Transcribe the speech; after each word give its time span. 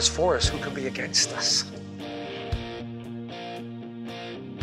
Is 0.00 0.08
for 0.08 0.34
us, 0.34 0.48
who 0.48 0.58
can 0.58 0.74
be 0.74 0.86
against 0.86 1.32
us? 1.32 1.70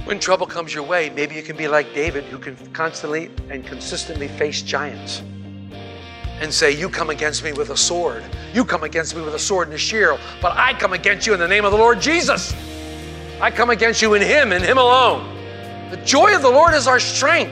When 0.05 0.20
trouble 0.20 0.48
comes 0.48 0.73
your 0.73 0.84
way, 0.84 1.12
maybe 1.12 1.36
you 1.36 1.44
can 1.44 1.55
be 1.55 1.68
like 1.68 1.94
David, 1.94 2.23
who 2.26 2.40
can 2.40 2.55
constantly 2.73 3.30
and 3.50 3.66
consistently 3.66 4.27
face 4.27 4.62
giants 4.63 5.22
and 6.41 6.52
say, 6.52 6.72
You 6.72 6.90
come 6.90 7.12
against 7.12 7.44
me 7.44 7.54
with 7.54 7.70
a 7.70 7.77
sword. 7.77 8.23
You 8.54 8.66
come 8.66 8.84
against 8.84 9.16
me 9.16 9.22
with 9.22 9.36
a 9.36 9.40
sword 9.40 9.68
and 9.68 9.76
a 9.76 9.77
shield, 9.77 10.20
but 10.41 10.58
I 10.58 10.73
come 10.73 10.94
against 10.94 11.27
you 11.27 11.34
in 11.34 11.40
the 11.40 11.48
name 11.48 11.66
of 11.66 11.72
the 11.72 11.77
Lord 11.77 12.02
Jesus. 12.02 12.55
I 13.40 13.52
come 13.52 13.70
against 13.70 14.02
you 14.02 14.16
in 14.16 14.22
Him 14.22 14.52
and 14.52 14.63
Him 14.63 14.80
alone. 14.80 15.35
The 15.91 15.98
joy 15.98 16.35
of 16.35 16.41
the 16.41 16.49
Lord 16.49 16.74
is 16.74 16.88
our 16.88 16.99
strength. 16.99 17.52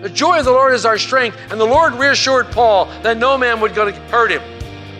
The 0.00 0.10
joy 0.10 0.38
of 0.38 0.44
the 0.44 0.52
Lord 0.52 0.72
is 0.72 0.86
our 0.86 0.98
strength. 0.98 1.36
And 1.50 1.60
the 1.60 1.66
Lord 1.66 1.94
reassured 1.94 2.50
Paul 2.50 2.86
that 3.02 3.18
no 3.18 3.36
man 3.36 3.60
would 3.60 3.74
go 3.74 3.84
to 3.84 3.92
hurt 4.08 4.30
him. 4.30 4.53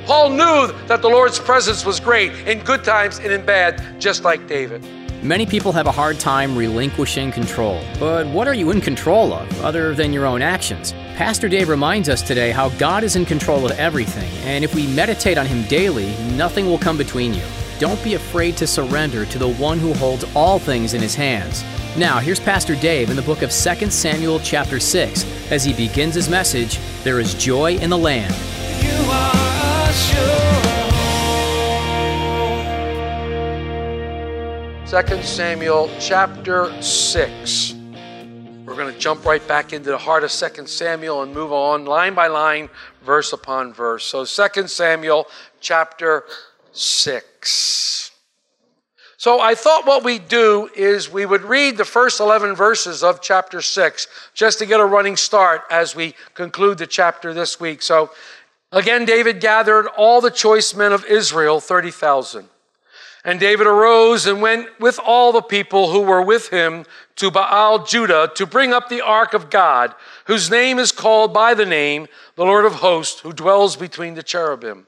Paul 0.06 0.30
knew 0.30 0.70
that 0.86 1.00
the 1.00 1.08
Lord's 1.08 1.38
presence 1.38 1.86
was 1.86 1.98
great 1.98 2.32
in 2.46 2.58
good 2.60 2.84
times 2.84 3.18
and 3.20 3.32
in 3.32 3.44
bad, 3.46 3.98
just 3.98 4.22
like 4.22 4.46
David. 4.46 4.84
Many 5.22 5.46
people 5.46 5.72
have 5.72 5.86
a 5.86 5.92
hard 5.92 6.20
time 6.20 6.54
relinquishing 6.54 7.32
control. 7.32 7.82
But 7.98 8.26
what 8.26 8.46
are 8.46 8.52
you 8.52 8.70
in 8.70 8.82
control 8.82 9.32
of, 9.32 9.64
other 9.64 9.94
than 9.94 10.12
your 10.12 10.26
own 10.26 10.42
actions? 10.42 10.92
Pastor 11.16 11.48
Dave 11.48 11.70
reminds 11.70 12.10
us 12.10 12.20
today 12.20 12.50
how 12.50 12.68
God 12.70 13.02
is 13.02 13.16
in 13.16 13.24
control 13.24 13.64
of 13.64 13.70
everything, 13.78 14.30
and 14.46 14.62
if 14.62 14.74
we 14.74 14.86
meditate 14.88 15.38
on 15.38 15.46
Him 15.46 15.62
daily, 15.68 16.14
nothing 16.36 16.66
will 16.66 16.76
come 16.76 16.98
between 16.98 17.32
you. 17.32 17.44
Don't 17.78 18.02
be 18.04 18.12
afraid 18.12 18.58
to 18.58 18.66
surrender 18.66 19.24
to 19.24 19.38
the 19.38 19.54
one 19.54 19.78
who 19.78 19.94
holds 19.94 20.26
all 20.36 20.58
things 20.58 20.92
in 20.92 21.00
His 21.00 21.14
hands. 21.14 21.64
Now, 21.96 22.18
here's 22.18 22.40
Pastor 22.40 22.76
Dave 22.76 23.08
in 23.08 23.16
the 23.16 23.22
book 23.22 23.40
of 23.40 23.50
2 23.50 23.88
Samuel, 23.88 24.38
chapter 24.40 24.78
6, 24.78 25.50
as 25.50 25.64
he 25.64 25.72
begins 25.72 26.14
his 26.14 26.28
message 26.28 26.78
There 27.04 27.20
is 27.20 27.32
joy 27.34 27.76
in 27.76 27.88
the 27.88 27.96
land. 27.98 28.34
You 29.94 30.18
are 30.20 30.62
sure. 34.86 35.02
2 35.02 35.22
Samuel 35.22 35.90
chapter 36.00 36.82
6. 36.82 37.74
We're 38.64 38.74
going 38.76 38.92
to 38.92 38.98
jump 38.98 39.24
right 39.24 39.46
back 39.46 39.72
into 39.72 39.90
the 39.90 39.98
heart 39.98 40.24
of 40.24 40.32
2 40.32 40.66
Samuel 40.66 41.22
and 41.22 41.32
move 41.32 41.52
on 41.52 41.84
line 41.84 42.14
by 42.14 42.26
line, 42.26 42.68
verse 43.04 43.32
upon 43.32 43.72
verse. 43.72 44.04
So 44.04 44.24
2 44.24 44.66
Samuel 44.66 45.26
chapter 45.60 46.24
6. 46.72 48.10
So 49.16 49.40
I 49.40 49.54
thought 49.54 49.86
what 49.86 50.04
we'd 50.04 50.28
do 50.28 50.68
is 50.76 51.10
we 51.10 51.24
would 51.24 51.44
read 51.44 51.78
the 51.78 51.84
first 51.84 52.20
11 52.20 52.54
verses 52.54 53.02
of 53.02 53.22
chapter 53.22 53.62
6 53.62 54.06
just 54.34 54.58
to 54.58 54.66
get 54.66 54.80
a 54.80 54.84
running 54.84 55.16
start 55.16 55.62
as 55.70 55.96
we 55.96 56.14
conclude 56.34 56.76
the 56.76 56.86
chapter 56.86 57.32
this 57.32 57.58
week. 57.58 57.80
So 57.80 58.10
again, 58.74 59.04
David 59.04 59.40
gathered 59.40 59.86
all 59.96 60.20
the 60.20 60.30
choice 60.30 60.74
men 60.74 60.92
of 60.92 61.04
Israel, 61.06 61.60
30,000. 61.60 62.48
And 63.24 63.40
David 63.40 63.66
arose 63.66 64.26
and 64.26 64.42
went 64.42 64.68
with 64.78 65.00
all 65.02 65.32
the 65.32 65.40
people 65.40 65.90
who 65.90 66.00
were 66.00 66.20
with 66.20 66.50
him 66.50 66.84
to 67.16 67.30
Baal 67.30 67.84
Judah 67.84 68.30
to 68.34 68.44
bring 68.44 68.74
up 68.74 68.90
the 68.90 69.00
ark 69.00 69.32
of 69.32 69.48
God, 69.48 69.94
whose 70.26 70.50
name 70.50 70.78
is 70.78 70.92
called 70.92 71.32
by 71.32 71.54
the 71.54 71.64
name, 71.64 72.06
the 72.36 72.44
Lord 72.44 72.66
of 72.66 72.74
hosts, 72.74 73.20
who 73.20 73.32
dwells 73.32 73.76
between 73.76 74.14
the 74.14 74.22
cherubim. 74.22 74.86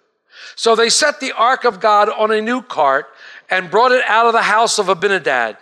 So 0.55 0.77
they 0.77 0.91
set 0.91 1.19
the 1.19 1.33
ark 1.33 1.65
of 1.65 1.81
God 1.81 2.11
on 2.11 2.31
a 2.31 2.43
new 2.43 2.61
cart 2.61 3.07
and 3.49 3.71
brought 3.71 3.93
it 3.93 4.05
out 4.07 4.27
of 4.27 4.35
the 4.35 4.43
house 4.43 4.79
of 4.79 4.91
Abinadab, 4.91 5.57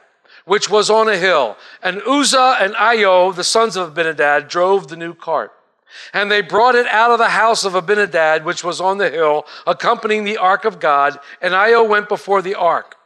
which 0.44 0.68
was 0.68 0.90
on 0.90 1.08
a 1.08 1.16
hill. 1.16 1.56
And 1.80 2.02
Uzzah 2.02 2.56
and 2.60 2.74
Ahio, 2.74 3.34
the 3.34 3.44
sons 3.44 3.76
of 3.76 3.88
Abinadab, 3.88 4.48
drove 4.48 4.88
the 4.88 4.96
new 4.96 5.14
cart. 5.14 5.52
And 6.12 6.30
they 6.30 6.40
brought 6.40 6.74
it 6.74 6.86
out 6.86 7.10
of 7.10 7.18
the 7.18 7.28
house 7.28 7.64
of 7.64 7.74
Abinadab, 7.74 8.44
which 8.44 8.64
was 8.64 8.80
on 8.80 8.98
the 8.98 9.10
hill, 9.10 9.46
accompanying 9.66 10.24
the 10.24 10.38
ark 10.38 10.64
of 10.64 10.80
God, 10.80 11.18
and 11.40 11.54
Ahio 11.54 11.88
went 11.88 12.08
before 12.08 12.42
the 12.42 12.54
ark. 12.54 12.96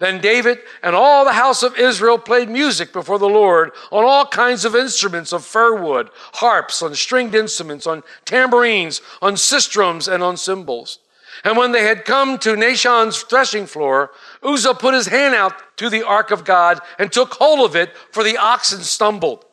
Then 0.00 0.20
David 0.20 0.58
and 0.82 0.96
all 0.96 1.24
the 1.24 1.32
house 1.32 1.62
of 1.62 1.78
Israel 1.78 2.18
played 2.18 2.48
music 2.48 2.92
before 2.92 3.18
the 3.18 3.28
Lord 3.28 3.70
on 3.92 4.04
all 4.04 4.26
kinds 4.26 4.64
of 4.64 4.74
instruments 4.74 5.32
of 5.32 5.44
fir 5.44 5.80
wood, 5.80 6.10
harps, 6.34 6.82
on 6.82 6.94
stringed 6.94 7.34
instruments, 7.34 7.86
on 7.86 8.02
tambourines, 8.24 9.00
on 9.22 9.34
sistrums, 9.34 10.12
and 10.12 10.22
on 10.22 10.36
cymbals. 10.36 10.98
And 11.42 11.56
when 11.56 11.72
they 11.72 11.84
had 11.84 12.04
come 12.04 12.38
to 12.38 12.56
Nachon's 12.56 13.22
threshing 13.22 13.66
floor, 13.66 14.10
Uzzah 14.42 14.74
put 14.74 14.94
his 14.94 15.06
hand 15.06 15.34
out 15.34 15.54
to 15.78 15.88
the 15.88 16.06
ark 16.06 16.30
of 16.30 16.44
God 16.44 16.80
and 16.98 17.10
took 17.10 17.34
hold 17.34 17.60
of 17.68 17.76
it, 17.76 17.96
for 18.12 18.22
the 18.22 18.36
oxen 18.36 18.82
stumbled. 18.82 19.44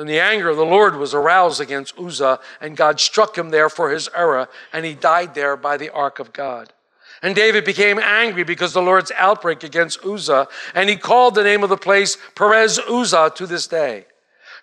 Then 0.00 0.06
the 0.06 0.18
anger 0.18 0.48
of 0.48 0.56
the 0.56 0.64
Lord 0.64 0.96
was 0.96 1.12
aroused 1.12 1.60
against 1.60 1.98
Uzzah, 1.98 2.40
and 2.58 2.74
God 2.74 2.98
struck 2.98 3.36
him 3.36 3.50
there 3.50 3.68
for 3.68 3.90
his 3.90 4.08
error, 4.16 4.48
and 4.72 4.86
he 4.86 4.94
died 4.94 5.34
there 5.34 5.58
by 5.58 5.76
the 5.76 5.90
ark 5.90 6.18
of 6.18 6.32
God. 6.32 6.72
And 7.20 7.34
David 7.34 7.66
became 7.66 7.98
angry 7.98 8.42
because 8.42 8.72
the 8.72 8.80
Lord's 8.80 9.12
outbreak 9.14 9.62
against 9.62 10.02
Uzzah, 10.02 10.48
and 10.74 10.88
he 10.88 10.96
called 10.96 11.34
the 11.34 11.44
name 11.44 11.62
of 11.62 11.68
the 11.68 11.76
place 11.76 12.16
Perez 12.34 12.78
Uzzah 12.78 13.32
to 13.34 13.46
this 13.46 13.66
day. 13.66 14.06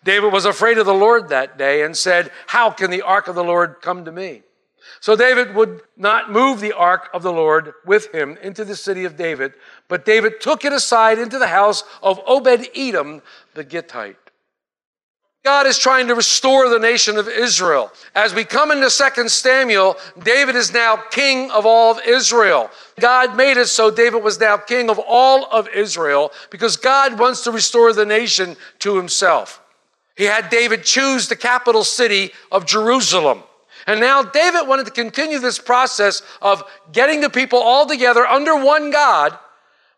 David 0.03 0.33
was 0.33 0.45
afraid 0.45 0.79
of 0.79 0.87
the 0.87 0.93
Lord 0.95 1.29
that 1.29 1.55
day 1.55 1.83
and 1.83 1.95
said, 1.95 2.31
How 2.47 2.71
can 2.71 2.89
the 2.89 3.03
ark 3.03 3.27
of 3.27 3.35
the 3.35 3.43
Lord 3.43 3.75
come 3.79 4.05
to 4.05 4.11
me? 4.11 4.41
So 5.01 5.15
David 5.15 5.53
would 5.53 5.81
not 5.95 6.31
move 6.31 6.61
the 6.61 6.73
ark 6.73 7.11
of 7.13 7.21
the 7.21 7.31
Lord 7.31 7.75
with 7.85 8.11
him 8.11 8.39
into 8.41 8.65
the 8.65 8.75
city 8.75 9.05
of 9.05 9.17
David, 9.17 9.53
but 9.87 10.03
David 10.03 10.41
took 10.41 10.65
it 10.65 10.73
aside 10.73 11.19
into 11.19 11.37
the 11.37 11.49
house 11.49 11.83
of 12.01 12.19
Obed 12.25 12.69
Edom 12.75 13.21
the 13.53 13.63
Gittite. 13.63 14.26
God 15.47 15.65
is 15.65 15.77
trying 15.77 16.07
to 16.07 16.13
restore 16.13 16.67
the 16.67 16.77
nation 16.77 17.15
of 17.15 17.29
Israel. 17.29 17.89
As 18.13 18.35
we 18.35 18.43
come 18.43 18.69
into 18.69 18.89
2 18.89 19.29
Samuel, 19.29 19.95
David 20.21 20.57
is 20.57 20.73
now 20.73 20.97
king 20.97 21.49
of 21.51 21.65
all 21.65 21.89
of 21.89 22.01
Israel. 22.05 22.69
God 22.99 23.37
made 23.37 23.55
it 23.55 23.67
so 23.67 23.89
David 23.89 24.21
was 24.21 24.41
now 24.41 24.57
king 24.57 24.89
of 24.89 24.99
all 24.99 25.45
of 25.45 25.69
Israel 25.69 26.33
because 26.49 26.75
God 26.75 27.17
wants 27.17 27.45
to 27.45 27.51
restore 27.51 27.93
the 27.93 28.05
nation 28.05 28.57
to 28.79 28.97
himself. 28.97 29.61
He 30.17 30.25
had 30.25 30.49
David 30.49 30.83
choose 30.83 31.29
the 31.29 31.37
capital 31.37 31.85
city 31.85 32.33
of 32.51 32.65
Jerusalem. 32.65 33.41
And 33.85 34.01
now 34.01 34.23
David 34.23 34.67
wanted 34.67 34.87
to 34.87 34.91
continue 34.91 35.39
this 35.39 35.59
process 35.59 36.23
of 36.41 36.61
getting 36.91 37.21
the 37.21 37.29
people 37.29 37.59
all 37.59 37.85
together 37.85 38.27
under 38.27 38.61
one 38.61 38.91
God 38.91 39.39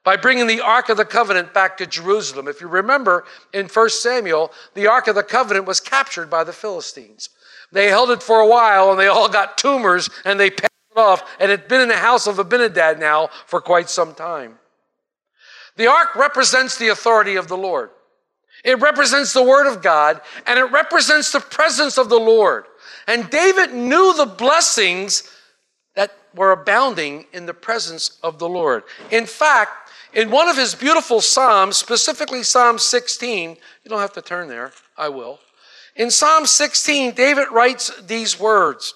by 0.09 0.17
bringing 0.17 0.47
the 0.47 0.59
Ark 0.59 0.89
of 0.89 0.97
the 0.97 1.05
Covenant 1.05 1.53
back 1.53 1.77
to 1.77 1.85
Jerusalem. 1.85 2.47
If 2.47 2.61
you 2.61 2.67
remember 2.67 3.25
in 3.53 3.67
1 3.67 3.89
Samuel, 3.91 4.51
the 4.73 4.87
Ark 4.87 5.07
of 5.07 5.13
the 5.13 5.21
Covenant 5.21 5.67
was 5.67 5.79
captured 5.79 6.31
by 6.31 6.43
the 6.43 6.51
Philistines. 6.51 7.29
They 7.71 7.89
held 7.89 8.09
it 8.09 8.23
for 8.23 8.39
a 8.39 8.47
while 8.47 8.89
and 8.89 8.99
they 8.99 9.05
all 9.05 9.29
got 9.29 9.55
tumors 9.55 10.09
and 10.25 10.39
they 10.39 10.49
passed 10.49 10.71
it 10.89 10.97
off, 10.97 11.37
and 11.39 11.51
it 11.51 11.59
had 11.59 11.69
been 11.69 11.81
in 11.81 11.89
the 11.89 11.95
house 11.95 12.25
of 12.25 12.39
Abinadab 12.39 12.97
now 12.97 13.29
for 13.45 13.61
quite 13.61 13.87
some 13.87 14.15
time. 14.15 14.57
The 15.75 15.85
Ark 15.85 16.15
represents 16.15 16.75
the 16.75 16.87
authority 16.87 17.35
of 17.35 17.47
the 17.47 17.57
Lord. 17.57 17.91
It 18.65 18.81
represents 18.81 19.31
the 19.31 19.43
Word 19.43 19.71
of 19.71 19.83
God 19.83 20.21
and 20.47 20.57
it 20.57 20.71
represents 20.71 21.31
the 21.31 21.39
presence 21.39 21.99
of 21.99 22.09
the 22.09 22.19
Lord. 22.19 22.65
And 23.05 23.29
David 23.29 23.75
knew 23.75 24.15
the 24.17 24.25
blessings 24.25 25.29
that 25.95 26.17
were 26.33 26.51
abounding 26.51 27.27
in 27.31 27.45
the 27.45 27.53
presence 27.53 28.17
of 28.23 28.39
the 28.39 28.49
Lord. 28.49 28.81
In 29.11 29.27
fact, 29.27 29.88
in 30.13 30.31
one 30.31 30.49
of 30.49 30.57
his 30.57 30.75
beautiful 30.75 31.21
Psalms, 31.21 31.77
specifically 31.77 32.43
Psalm 32.43 32.79
16, 32.79 33.49
you 33.49 33.89
don't 33.89 33.99
have 33.99 34.13
to 34.13 34.21
turn 34.21 34.47
there, 34.47 34.71
I 34.97 35.09
will. 35.09 35.39
In 35.95 36.11
Psalm 36.11 36.45
16, 36.45 37.13
David 37.13 37.47
writes 37.51 37.91
these 38.01 38.39
words. 38.39 38.93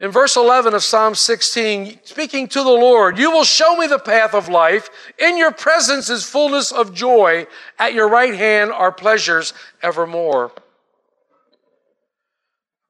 In 0.00 0.10
verse 0.10 0.36
11 0.36 0.74
of 0.74 0.82
Psalm 0.82 1.14
16, 1.14 2.00
speaking 2.02 2.48
to 2.48 2.58
the 2.62 2.68
Lord, 2.68 3.16
you 3.18 3.30
will 3.30 3.44
show 3.44 3.76
me 3.76 3.86
the 3.86 3.98
path 3.98 4.34
of 4.34 4.48
life. 4.48 4.90
In 5.18 5.38
your 5.38 5.52
presence 5.52 6.10
is 6.10 6.24
fullness 6.24 6.72
of 6.72 6.94
joy. 6.94 7.46
At 7.78 7.94
your 7.94 8.08
right 8.08 8.34
hand 8.34 8.72
are 8.72 8.90
pleasures 8.90 9.54
evermore. 9.82 10.52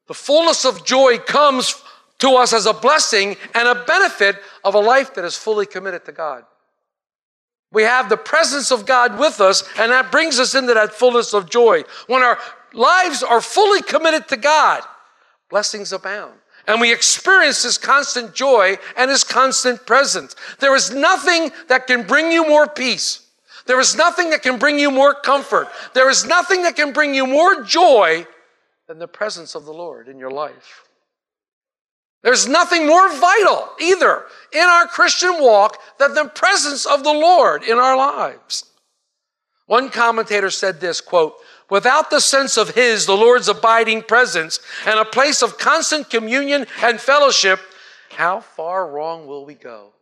The 0.08 0.14
fullness 0.14 0.64
of 0.64 0.84
joy 0.84 1.18
comes 1.18 1.82
to 2.18 2.30
us 2.30 2.52
as 2.52 2.66
a 2.66 2.72
blessing 2.72 3.36
and 3.54 3.68
a 3.68 3.84
benefit 3.84 4.36
of 4.64 4.74
a 4.74 4.80
life 4.80 5.14
that 5.14 5.24
is 5.24 5.36
fully 5.36 5.66
committed 5.66 6.04
to 6.06 6.12
God. 6.12 6.44
We 7.74 7.82
have 7.82 8.08
the 8.08 8.16
presence 8.16 8.70
of 8.70 8.86
God 8.86 9.18
with 9.18 9.40
us, 9.40 9.64
and 9.78 9.90
that 9.90 10.12
brings 10.12 10.38
us 10.38 10.54
into 10.54 10.72
that 10.74 10.94
fullness 10.94 11.34
of 11.34 11.50
joy. 11.50 11.82
When 12.06 12.22
our 12.22 12.38
lives 12.72 13.22
are 13.22 13.40
fully 13.40 13.82
committed 13.82 14.28
to 14.28 14.36
God, 14.36 14.82
blessings 15.50 15.92
abound. 15.92 16.34
And 16.66 16.80
we 16.80 16.92
experience 16.92 17.64
His 17.64 17.76
constant 17.76 18.34
joy 18.34 18.78
and 18.96 19.10
His 19.10 19.24
constant 19.24 19.86
presence. 19.86 20.34
There 20.60 20.74
is 20.74 20.92
nothing 20.92 21.50
that 21.68 21.86
can 21.86 22.06
bring 22.06 22.32
you 22.32 22.48
more 22.48 22.66
peace. 22.66 23.26
There 23.66 23.80
is 23.80 23.96
nothing 23.96 24.30
that 24.30 24.42
can 24.42 24.58
bring 24.58 24.78
you 24.78 24.90
more 24.90 25.14
comfort. 25.14 25.68
There 25.94 26.08
is 26.08 26.24
nothing 26.24 26.62
that 26.62 26.76
can 26.76 26.92
bring 26.92 27.14
you 27.14 27.26
more 27.26 27.62
joy 27.62 28.26
than 28.86 28.98
the 28.98 29.08
presence 29.08 29.54
of 29.54 29.64
the 29.64 29.72
Lord 29.72 30.08
in 30.08 30.18
your 30.18 30.30
life. 30.30 30.84
There's 32.24 32.48
nothing 32.48 32.86
more 32.86 33.12
vital 33.14 33.68
either 33.78 34.24
in 34.50 34.62
our 34.62 34.86
Christian 34.86 35.40
walk 35.40 35.78
than 35.98 36.14
the 36.14 36.24
presence 36.24 36.86
of 36.86 37.04
the 37.04 37.12
Lord 37.12 37.62
in 37.62 37.76
our 37.76 37.98
lives. 37.98 38.64
One 39.66 39.90
commentator 39.90 40.50
said 40.50 40.80
this 40.80 41.02
quote, 41.02 41.36
without 41.68 42.08
the 42.08 42.20
sense 42.20 42.56
of 42.56 42.70
his, 42.70 43.04
the 43.04 43.16
Lord's 43.16 43.48
abiding 43.48 44.02
presence, 44.02 44.58
and 44.86 44.98
a 44.98 45.04
place 45.04 45.42
of 45.42 45.58
constant 45.58 46.08
communion 46.08 46.66
and 46.82 46.98
fellowship, 46.98 47.60
how 48.10 48.40
far 48.40 48.88
wrong 48.88 49.26
will 49.26 49.44
we 49.44 49.54
go? 49.54 49.92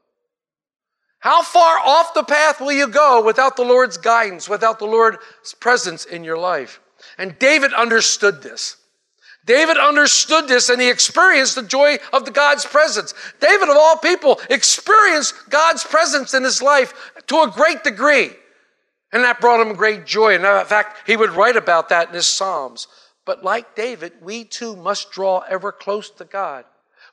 How 1.18 1.42
far 1.42 1.78
off 1.78 2.14
the 2.14 2.24
path 2.24 2.60
will 2.60 2.72
you 2.72 2.86
go 2.86 3.24
without 3.24 3.56
the 3.56 3.64
Lord's 3.64 3.96
guidance, 3.96 4.48
without 4.48 4.78
the 4.78 4.86
Lord's 4.86 5.54
presence 5.58 6.04
in 6.04 6.22
your 6.22 6.38
life? 6.38 6.80
And 7.18 7.36
David 7.40 7.72
understood 7.72 8.42
this. 8.42 8.76
David 9.44 9.76
understood 9.76 10.46
this 10.46 10.68
and 10.68 10.80
he 10.80 10.88
experienced 10.88 11.56
the 11.56 11.62
joy 11.62 11.98
of 12.12 12.24
the 12.24 12.30
God's 12.30 12.64
presence. 12.64 13.12
David, 13.40 13.68
of 13.68 13.76
all 13.76 13.96
people, 13.96 14.40
experienced 14.48 15.34
God's 15.50 15.82
presence 15.82 16.32
in 16.32 16.44
his 16.44 16.62
life 16.62 16.94
to 17.26 17.42
a 17.42 17.50
great 17.50 17.82
degree. 17.82 18.30
And 19.12 19.24
that 19.24 19.40
brought 19.40 19.66
him 19.66 19.74
great 19.74 20.06
joy. 20.06 20.36
And 20.36 20.46
uh, 20.46 20.60
in 20.60 20.66
fact, 20.66 21.06
he 21.06 21.16
would 21.16 21.30
write 21.30 21.56
about 21.56 21.88
that 21.88 22.08
in 22.08 22.14
his 22.14 22.26
Psalms. 22.26 22.86
But 23.24 23.44
like 23.44 23.74
David, 23.74 24.12
we 24.22 24.44
too 24.44 24.76
must 24.76 25.10
draw 25.10 25.40
ever 25.40 25.72
close 25.72 26.08
to 26.10 26.24
God. 26.24 26.64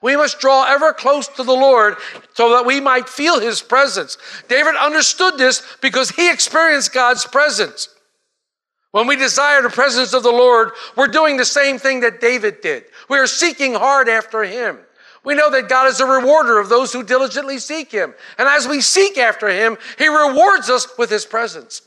We 0.02 0.16
must 0.16 0.40
draw 0.40 0.66
ever 0.66 0.94
close 0.94 1.28
to 1.28 1.44
the 1.44 1.52
Lord 1.52 1.98
so 2.34 2.52
that 2.54 2.66
we 2.66 2.80
might 2.80 3.10
feel 3.10 3.40
his 3.40 3.62
presence. 3.62 4.18
David 4.48 4.76
understood 4.76 5.38
this 5.38 5.62
because 5.82 6.12
he 6.12 6.32
experienced 6.32 6.94
God's 6.94 7.26
presence. 7.26 7.90
When 8.92 9.06
we 9.06 9.16
desire 9.16 9.62
the 9.62 9.70
presence 9.70 10.14
of 10.14 10.24
the 10.24 10.32
Lord, 10.32 10.72
we're 10.96 11.08
doing 11.08 11.38
the 11.38 11.46
same 11.46 11.78
thing 11.78 12.00
that 12.00 12.22
David 12.22 12.62
did. 12.62 12.86
We 13.08 13.20
are 13.20 13.28
seeking 13.28 13.74
hard 13.74 14.10
after 14.10 14.44
him. 14.44 14.80
We 15.24 15.36
know 15.36 15.52
that 15.52 15.70
God 15.70 15.88
is 15.88 16.00
a 16.00 16.06
rewarder 16.06 16.58
of 16.58 16.70
those 16.70 16.92
who 16.92 17.04
diligently 17.04 17.60
seek 17.60 17.92
him. 17.92 18.16
And 18.38 18.48
as 18.48 18.68
we 18.68 18.82
seek 18.82 19.18
after 19.18 19.48
him, 19.48 19.78
he 19.98 20.08
rewards 20.08 20.70
us 20.70 20.88
with 20.98 21.10
his 21.10 21.26
presence. 21.26 21.82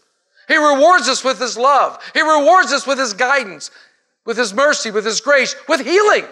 He 0.48 0.56
rewards 0.56 1.08
us 1.08 1.24
with 1.24 1.40
his 1.40 1.56
love. 1.56 1.98
He 2.14 2.20
rewards 2.20 2.72
us 2.72 2.86
with 2.86 2.98
his 2.98 3.14
guidance, 3.14 3.70
with 4.24 4.36
his 4.36 4.52
mercy, 4.52 4.90
with 4.90 5.04
his 5.04 5.20
grace, 5.20 5.56
with 5.68 5.80
healing. 5.80 6.26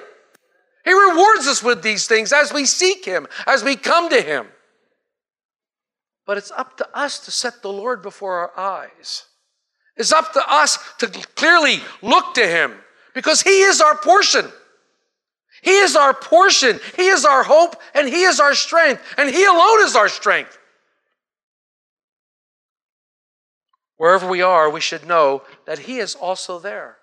He 0.85 0.93
rewards 0.93 1.47
us 1.47 1.63
with 1.63 1.83
these 1.83 2.07
things 2.07 2.33
as 2.33 2.53
we 2.53 2.65
seek 2.65 3.05
him, 3.05 3.27
as 3.47 3.65
we 3.65 3.77
come 3.77 4.09
to 4.11 4.21
him. 4.21 4.47
But 6.27 6.39
it's 6.39 6.51
up 6.53 6.77
to 6.77 6.89
us 6.97 7.19
to 7.21 7.31
set 7.31 7.63
the 7.63 7.73
Lord 7.73 8.03
before 8.03 8.35
our 8.37 8.59
eyes. 8.59 9.25
It's 10.01 10.13
up 10.13 10.33
to 10.33 10.43
us 10.51 10.79
to 11.01 11.09
clearly 11.09 11.83
look 12.01 12.33
to 12.35 12.47
Him 12.47 12.73
because 13.15 13.43
He 13.43 13.61
is 13.61 13.83
our 13.83 13.95
portion. 13.95 14.47
He 15.61 15.73
is 15.73 15.95
our 15.95 16.15
portion. 16.15 16.81
He 16.97 17.09
is 17.09 17.27
our 17.27 17.43
hope 17.43 17.77
and 17.95 18.09
He 18.09 18.23
is 18.23 18.41
our 18.41 18.55
strength. 18.55 19.03
And 19.19 19.29
He 19.29 19.45
alone 19.45 19.83
is 19.83 19.95
our 19.95 20.09
strength. 20.09 20.57
Wherever 23.99 24.27
we 24.27 24.41
are, 24.41 24.71
we 24.71 24.81
should 24.81 25.07
know 25.07 25.43
that 25.67 25.81
He 25.81 25.99
is 25.99 26.15
also 26.15 26.59
there. 26.59 26.97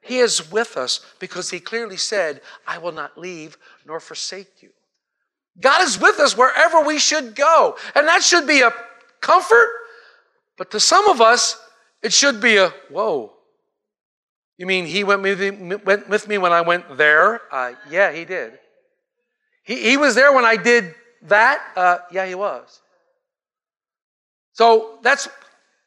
He 0.00 0.16
is 0.16 0.50
with 0.50 0.78
us 0.78 1.04
because 1.18 1.50
He 1.50 1.60
clearly 1.60 1.98
said, 1.98 2.40
I 2.66 2.78
will 2.78 2.92
not 2.92 3.18
leave 3.18 3.58
nor 3.84 4.00
forsake 4.00 4.62
you. 4.62 4.70
God 5.60 5.82
is 5.82 6.00
with 6.00 6.18
us 6.18 6.34
wherever 6.34 6.80
we 6.80 6.98
should 6.98 7.34
go. 7.34 7.76
And 7.94 8.08
that 8.08 8.22
should 8.22 8.46
be 8.46 8.62
a 8.62 8.72
comfort. 9.20 9.68
But 10.56 10.70
to 10.70 10.80
some 10.80 11.10
of 11.10 11.20
us, 11.20 11.60
it 12.02 12.12
should 12.12 12.40
be 12.40 12.56
a 12.56 12.70
whoa. 12.90 13.32
You 14.56 14.66
mean 14.66 14.86
he 14.86 15.04
went 15.04 15.22
with 15.22 16.28
me, 16.28 16.38
when 16.38 16.52
I 16.52 16.60
went 16.62 16.96
there? 16.96 17.40
Uh, 17.52 17.72
yeah, 17.88 18.12
he 18.12 18.24
did. 18.24 18.58
He, 19.62 19.90
he 19.90 19.96
was 19.96 20.14
there 20.14 20.32
when 20.32 20.44
I 20.44 20.56
did 20.56 20.94
that? 21.22 21.62
Uh, 21.76 21.98
yeah, 22.10 22.26
he 22.26 22.34
was. 22.34 22.80
So 24.52 24.98
that's 25.02 25.28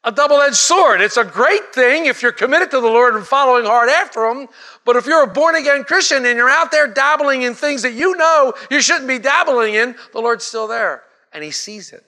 a 0.04 0.10
double 0.10 0.40
edged 0.40 0.56
sword. 0.56 1.00
It's 1.00 1.18
a 1.18 1.24
great 1.24 1.74
thing 1.74 2.06
if 2.06 2.22
you're 2.22 2.32
committed 2.32 2.70
to 2.70 2.80
the 2.80 2.88
Lord 2.88 3.14
and 3.14 3.26
following 3.26 3.64
hard 3.64 3.88
after 3.88 4.26
Him. 4.26 4.48
But 4.84 4.96
if 4.96 5.06
you're 5.06 5.22
a 5.22 5.26
born 5.26 5.54
again 5.54 5.84
Christian 5.84 6.24
and 6.24 6.36
you're 6.36 6.50
out 6.50 6.70
there 6.70 6.88
dabbling 6.88 7.42
in 7.42 7.54
things 7.54 7.82
that 7.82 7.92
you 7.92 8.16
know 8.16 8.54
you 8.70 8.80
shouldn't 8.80 9.06
be 9.06 9.18
dabbling 9.18 9.74
in, 9.74 9.94
the 10.12 10.20
Lord's 10.20 10.44
still 10.44 10.66
there 10.66 11.02
and 11.32 11.44
He 11.44 11.50
sees 11.50 11.92
it. 11.92 12.04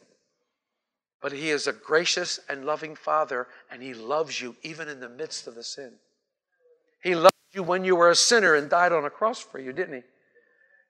But 1.25 1.32
He 1.32 1.49
is 1.49 1.67
a 1.67 1.73
gracious 1.73 2.38
and 2.50 2.67
loving 2.67 2.94
Father, 2.94 3.47
and 3.71 3.82
He 3.82 3.94
loves 3.94 4.43
you 4.43 4.56
even 4.62 4.88
in 4.88 5.00
the 5.00 5.09
midst 5.09 5.47
of 5.47 5.55
the 5.55 5.65
sin. 5.65 5.93
He 7.03 7.15
loved 7.15 7.32
you 7.55 7.62
when 7.62 7.82
you 7.82 7.97
were 7.97 8.11
a 8.11 8.15
sinner 8.15 8.55
and 8.55 8.69
died 8.69 8.93
on 8.93 9.06
a 9.06 9.11
cross 9.11 9.41
for 9.41 9.59
you, 9.59 9.73
didn't 9.73 9.94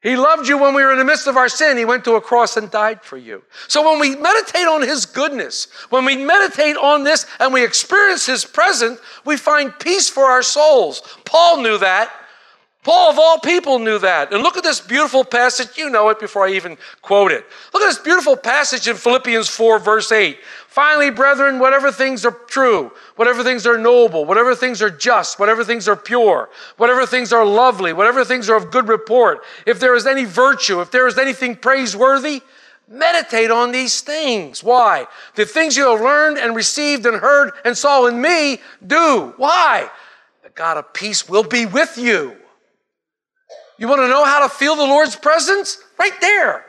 He? 0.02 0.10
He 0.10 0.16
loved 0.16 0.48
you 0.48 0.58
when 0.58 0.74
we 0.74 0.82
were 0.82 0.90
in 0.90 0.98
the 0.98 1.04
midst 1.04 1.28
of 1.28 1.36
our 1.36 1.48
sin. 1.48 1.78
He 1.78 1.84
went 1.84 2.04
to 2.06 2.16
a 2.16 2.20
cross 2.20 2.56
and 2.56 2.68
died 2.68 3.04
for 3.04 3.16
you. 3.16 3.44
So 3.68 3.88
when 3.88 4.00
we 4.00 4.16
meditate 4.16 4.66
on 4.66 4.82
His 4.82 5.06
goodness, 5.06 5.68
when 5.90 6.04
we 6.04 6.16
meditate 6.16 6.76
on 6.78 7.04
this 7.04 7.26
and 7.38 7.52
we 7.52 7.64
experience 7.64 8.26
His 8.26 8.44
presence, 8.44 8.98
we 9.24 9.36
find 9.36 9.78
peace 9.78 10.10
for 10.10 10.24
our 10.24 10.42
souls. 10.42 11.16
Paul 11.24 11.62
knew 11.62 11.78
that. 11.78 12.10
Paul, 12.84 13.10
of 13.10 13.18
all 13.18 13.38
people, 13.38 13.78
knew 13.78 13.98
that. 13.98 14.30
And 14.30 14.42
look 14.42 14.58
at 14.58 14.62
this 14.62 14.78
beautiful 14.78 15.24
passage. 15.24 15.78
You 15.78 15.88
know 15.88 16.10
it 16.10 16.20
before 16.20 16.46
I 16.46 16.50
even 16.50 16.76
quote 17.00 17.32
it. 17.32 17.46
Look 17.72 17.82
at 17.82 17.88
this 17.88 17.98
beautiful 17.98 18.36
passage 18.36 18.86
in 18.86 18.94
Philippians 18.94 19.48
4, 19.48 19.78
verse 19.78 20.12
8. 20.12 20.38
Finally, 20.68 21.10
brethren, 21.10 21.58
whatever 21.58 21.90
things 21.90 22.26
are 22.26 22.32
true, 22.46 22.92
whatever 23.16 23.42
things 23.42 23.66
are 23.66 23.78
noble, 23.78 24.26
whatever 24.26 24.54
things 24.54 24.82
are 24.82 24.90
just, 24.90 25.38
whatever 25.38 25.64
things 25.64 25.88
are 25.88 25.96
pure, 25.96 26.50
whatever 26.76 27.06
things 27.06 27.32
are 27.32 27.46
lovely, 27.46 27.94
whatever 27.94 28.22
things 28.22 28.50
are 28.50 28.56
of 28.56 28.70
good 28.70 28.86
report, 28.86 29.40
if 29.66 29.80
there 29.80 29.94
is 29.94 30.06
any 30.06 30.26
virtue, 30.26 30.82
if 30.82 30.90
there 30.90 31.06
is 31.06 31.16
anything 31.16 31.56
praiseworthy, 31.56 32.42
meditate 32.86 33.50
on 33.50 33.72
these 33.72 34.02
things. 34.02 34.62
Why? 34.62 35.06
The 35.36 35.46
things 35.46 35.74
you 35.74 35.88
have 35.90 36.02
learned 36.02 36.36
and 36.36 36.54
received 36.54 37.06
and 37.06 37.16
heard 37.16 37.52
and 37.64 37.78
saw 37.78 38.04
in 38.04 38.20
me, 38.20 38.60
do. 38.86 39.32
Why? 39.38 39.88
The 40.42 40.50
God 40.50 40.76
of 40.76 40.92
peace 40.92 41.26
will 41.26 41.44
be 41.44 41.64
with 41.64 41.96
you. 41.96 42.36
You 43.78 43.88
want 43.88 44.00
to 44.00 44.08
know 44.08 44.24
how 44.24 44.46
to 44.46 44.48
feel 44.48 44.76
the 44.76 44.84
Lord's 44.84 45.16
presence? 45.16 45.78
Right 45.98 46.18
there. 46.20 46.64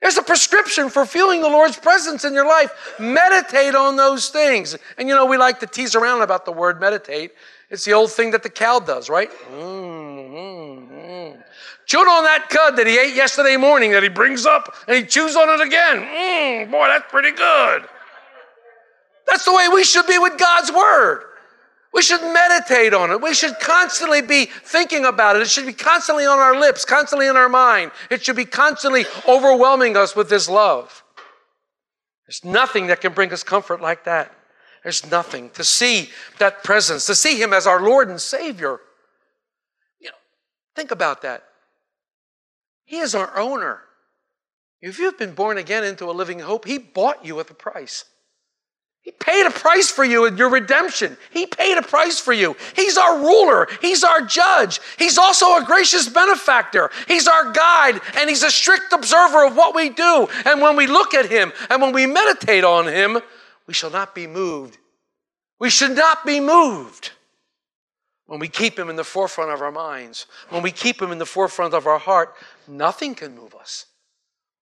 There's 0.00 0.18
a 0.18 0.22
prescription 0.22 0.90
for 0.90 1.06
feeling 1.06 1.42
the 1.42 1.48
Lord's 1.48 1.76
presence 1.76 2.24
in 2.24 2.34
your 2.34 2.46
life. 2.46 2.72
Meditate 2.98 3.76
on 3.76 3.94
those 3.94 4.30
things. 4.30 4.76
And 4.98 5.08
you 5.08 5.14
know, 5.14 5.26
we 5.26 5.36
like 5.36 5.60
to 5.60 5.66
tease 5.66 5.94
around 5.94 6.22
about 6.22 6.44
the 6.44 6.50
word 6.50 6.80
meditate. 6.80 7.30
It's 7.70 7.84
the 7.84 7.92
old 7.92 8.10
thing 8.10 8.32
that 8.32 8.42
the 8.42 8.50
cow 8.50 8.80
does, 8.80 9.08
right? 9.08 9.30
Mm, 9.52 10.30
mm, 10.32 10.90
mm. 10.90 11.42
Chewing 11.86 12.08
on 12.08 12.24
that 12.24 12.50
cud 12.50 12.76
that 12.76 12.86
he 12.86 12.98
ate 12.98 13.14
yesterday 13.14 13.56
morning 13.56 13.92
that 13.92 14.02
he 14.02 14.08
brings 14.08 14.44
up 14.44 14.74
and 14.88 14.96
he 14.96 15.04
chews 15.04 15.36
on 15.36 15.48
it 15.48 15.64
again. 15.64 16.00
Mmm, 16.00 16.70
boy, 16.70 16.88
that's 16.88 17.08
pretty 17.08 17.30
good. 17.30 17.84
That's 19.28 19.44
the 19.44 19.52
way 19.52 19.68
we 19.72 19.84
should 19.84 20.06
be 20.08 20.18
with 20.18 20.36
God's 20.36 20.72
word. 20.72 21.24
We 21.92 22.00
should 22.00 22.22
meditate 22.22 22.94
on 22.94 23.10
it. 23.10 23.20
We 23.20 23.34
should 23.34 23.60
constantly 23.60 24.22
be 24.22 24.46
thinking 24.46 25.04
about 25.04 25.36
it. 25.36 25.42
It 25.42 25.50
should 25.50 25.66
be 25.66 25.74
constantly 25.74 26.24
on 26.24 26.38
our 26.38 26.58
lips, 26.58 26.84
constantly 26.86 27.26
in 27.26 27.36
our 27.36 27.50
mind. 27.50 27.92
It 28.10 28.24
should 28.24 28.36
be 28.36 28.46
constantly 28.46 29.04
overwhelming 29.28 29.96
us 29.96 30.16
with 30.16 30.30
His 30.30 30.48
love. 30.48 31.04
There's 32.26 32.44
nothing 32.44 32.86
that 32.86 33.02
can 33.02 33.12
bring 33.12 33.32
us 33.32 33.42
comfort 33.42 33.82
like 33.82 34.04
that. 34.04 34.34
There's 34.82 35.08
nothing. 35.10 35.50
To 35.50 35.64
see 35.64 36.08
that 36.38 36.64
presence, 36.64 37.04
to 37.06 37.14
see 37.14 37.40
Him 37.40 37.52
as 37.52 37.66
our 37.66 37.82
Lord 37.82 38.08
and 38.08 38.20
Savior. 38.20 38.80
You 40.00 40.08
know, 40.08 40.16
think 40.74 40.90
about 40.90 41.22
that. 41.22 41.44
He 42.84 42.98
is 42.98 43.14
our 43.14 43.36
owner. 43.36 43.80
If 44.80 44.98
you've 44.98 45.18
been 45.18 45.34
born 45.34 45.58
again 45.58 45.84
into 45.84 46.10
a 46.10 46.12
living 46.12 46.38
hope, 46.40 46.64
He 46.66 46.78
bought 46.78 47.24
you 47.24 47.34
with 47.34 47.50
a 47.50 47.54
price. 47.54 48.06
He 49.02 49.10
paid 49.10 49.46
a 49.46 49.50
price 49.50 49.90
for 49.90 50.04
you 50.04 50.26
in 50.26 50.36
your 50.36 50.48
redemption. 50.48 51.16
He 51.32 51.44
paid 51.44 51.76
a 51.76 51.82
price 51.82 52.20
for 52.20 52.32
you. 52.32 52.54
He's 52.76 52.96
our 52.96 53.18
ruler. 53.18 53.66
He's 53.80 54.04
our 54.04 54.22
judge. 54.22 54.78
He's 54.96 55.18
also 55.18 55.56
a 55.56 55.64
gracious 55.64 56.08
benefactor. 56.08 56.88
He's 57.08 57.26
our 57.26 57.50
guide, 57.50 58.00
and 58.16 58.30
He's 58.30 58.44
a 58.44 58.50
strict 58.50 58.92
observer 58.92 59.44
of 59.44 59.56
what 59.56 59.74
we 59.74 59.90
do. 59.90 60.28
And 60.46 60.60
when 60.60 60.76
we 60.76 60.86
look 60.86 61.14
at 61.14 61.26
Him 61.26 61.52
and 61.68 61.82
when 61.82 61.92
we 61.92 62.06
meditate 62.06 62.62
on 62.62 62.86
Him, 62.86 63.18
we 63.66 63.74
shall 63.74 63.90
not 63.90 64.14
be 64.14 64.28
moved. 64.28 64.78
We 65.58 65.68
should 65.68 65.96
not 65.96 66.24
be 66.24 66.38
moved. 66.38 67.10
When 68.26 68.38
we 68.38 68.46
keep 68.46 68.78
Him 68.78 68.88
in 68.88 68.94
the 68.94 69.04
forefront 69.04 69.50
of 69.50 69.62
our 69.62 69.72
minds, 69.72 70.26
when 70.48 70.62
we 70.62 70.70
keep 70.70 71.02
Him 71.02 71.10
in 71.10 71.18
the 71.18 71.26
forefront 71.26 71.74
of 71.74 71.88
our 71.88 71.98
heart, 71.98 72.34
nothing 72.68 73.16
can 73.16 73.34
move 73.34 73.56
us. 73.56 73.86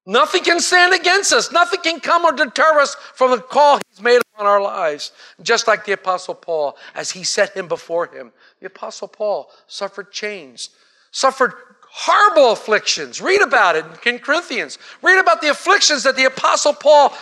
Nothing 0.07 0.43
can 0.43 0.61
stand 0.61 0.95
against 0.95 1.33
us. 1.33 1.53
Nothing 1.53 1.81
can 1.83 2.01
come 2.01 2.25
or 2.25 2.33
deter 2.33 2.81
us 2.81 2.97
from 3.15 3.33
the 3.33 3.39
call 3.39 3.79
He's 3.91 4.01
made 4.01 4.23
on 4.41 4.47
our 4.47 4.61
lives. 4.61 5.13
Just 5.43 5.69
like 5.69 5.85
the 5.85 5.93
Apostle 5.93 6.35
Paul, 6.35 6.77
as 6.95 7.11
he 7.11 7.23
set 7.23 7.57
him 7.57 7.69
before 7.69 8.07
him. 8.07 8.33
The 8.61 8.67
Apostle 8.67 9.09
Paul 9.09 9.51
suffered 9.67 10.11
chains, 10.11 10.71
suffered 11.13 11.53
horrible 11.91 12.53
afflictions. 12.53 13.21
Read 13.21 13.43
about 13.43 13.77
it 13.77 13.85
in 14.07 14.19
Corinthians. 14.19 14.79
Read 15.03 15.21
about 15.21 15.41
the 15.41 15.51
afflictions 15.51 16.05
that 16.05 16.17
the 16.17 16.25
Apostle 16.25 16.73
Paul 16.73 17.13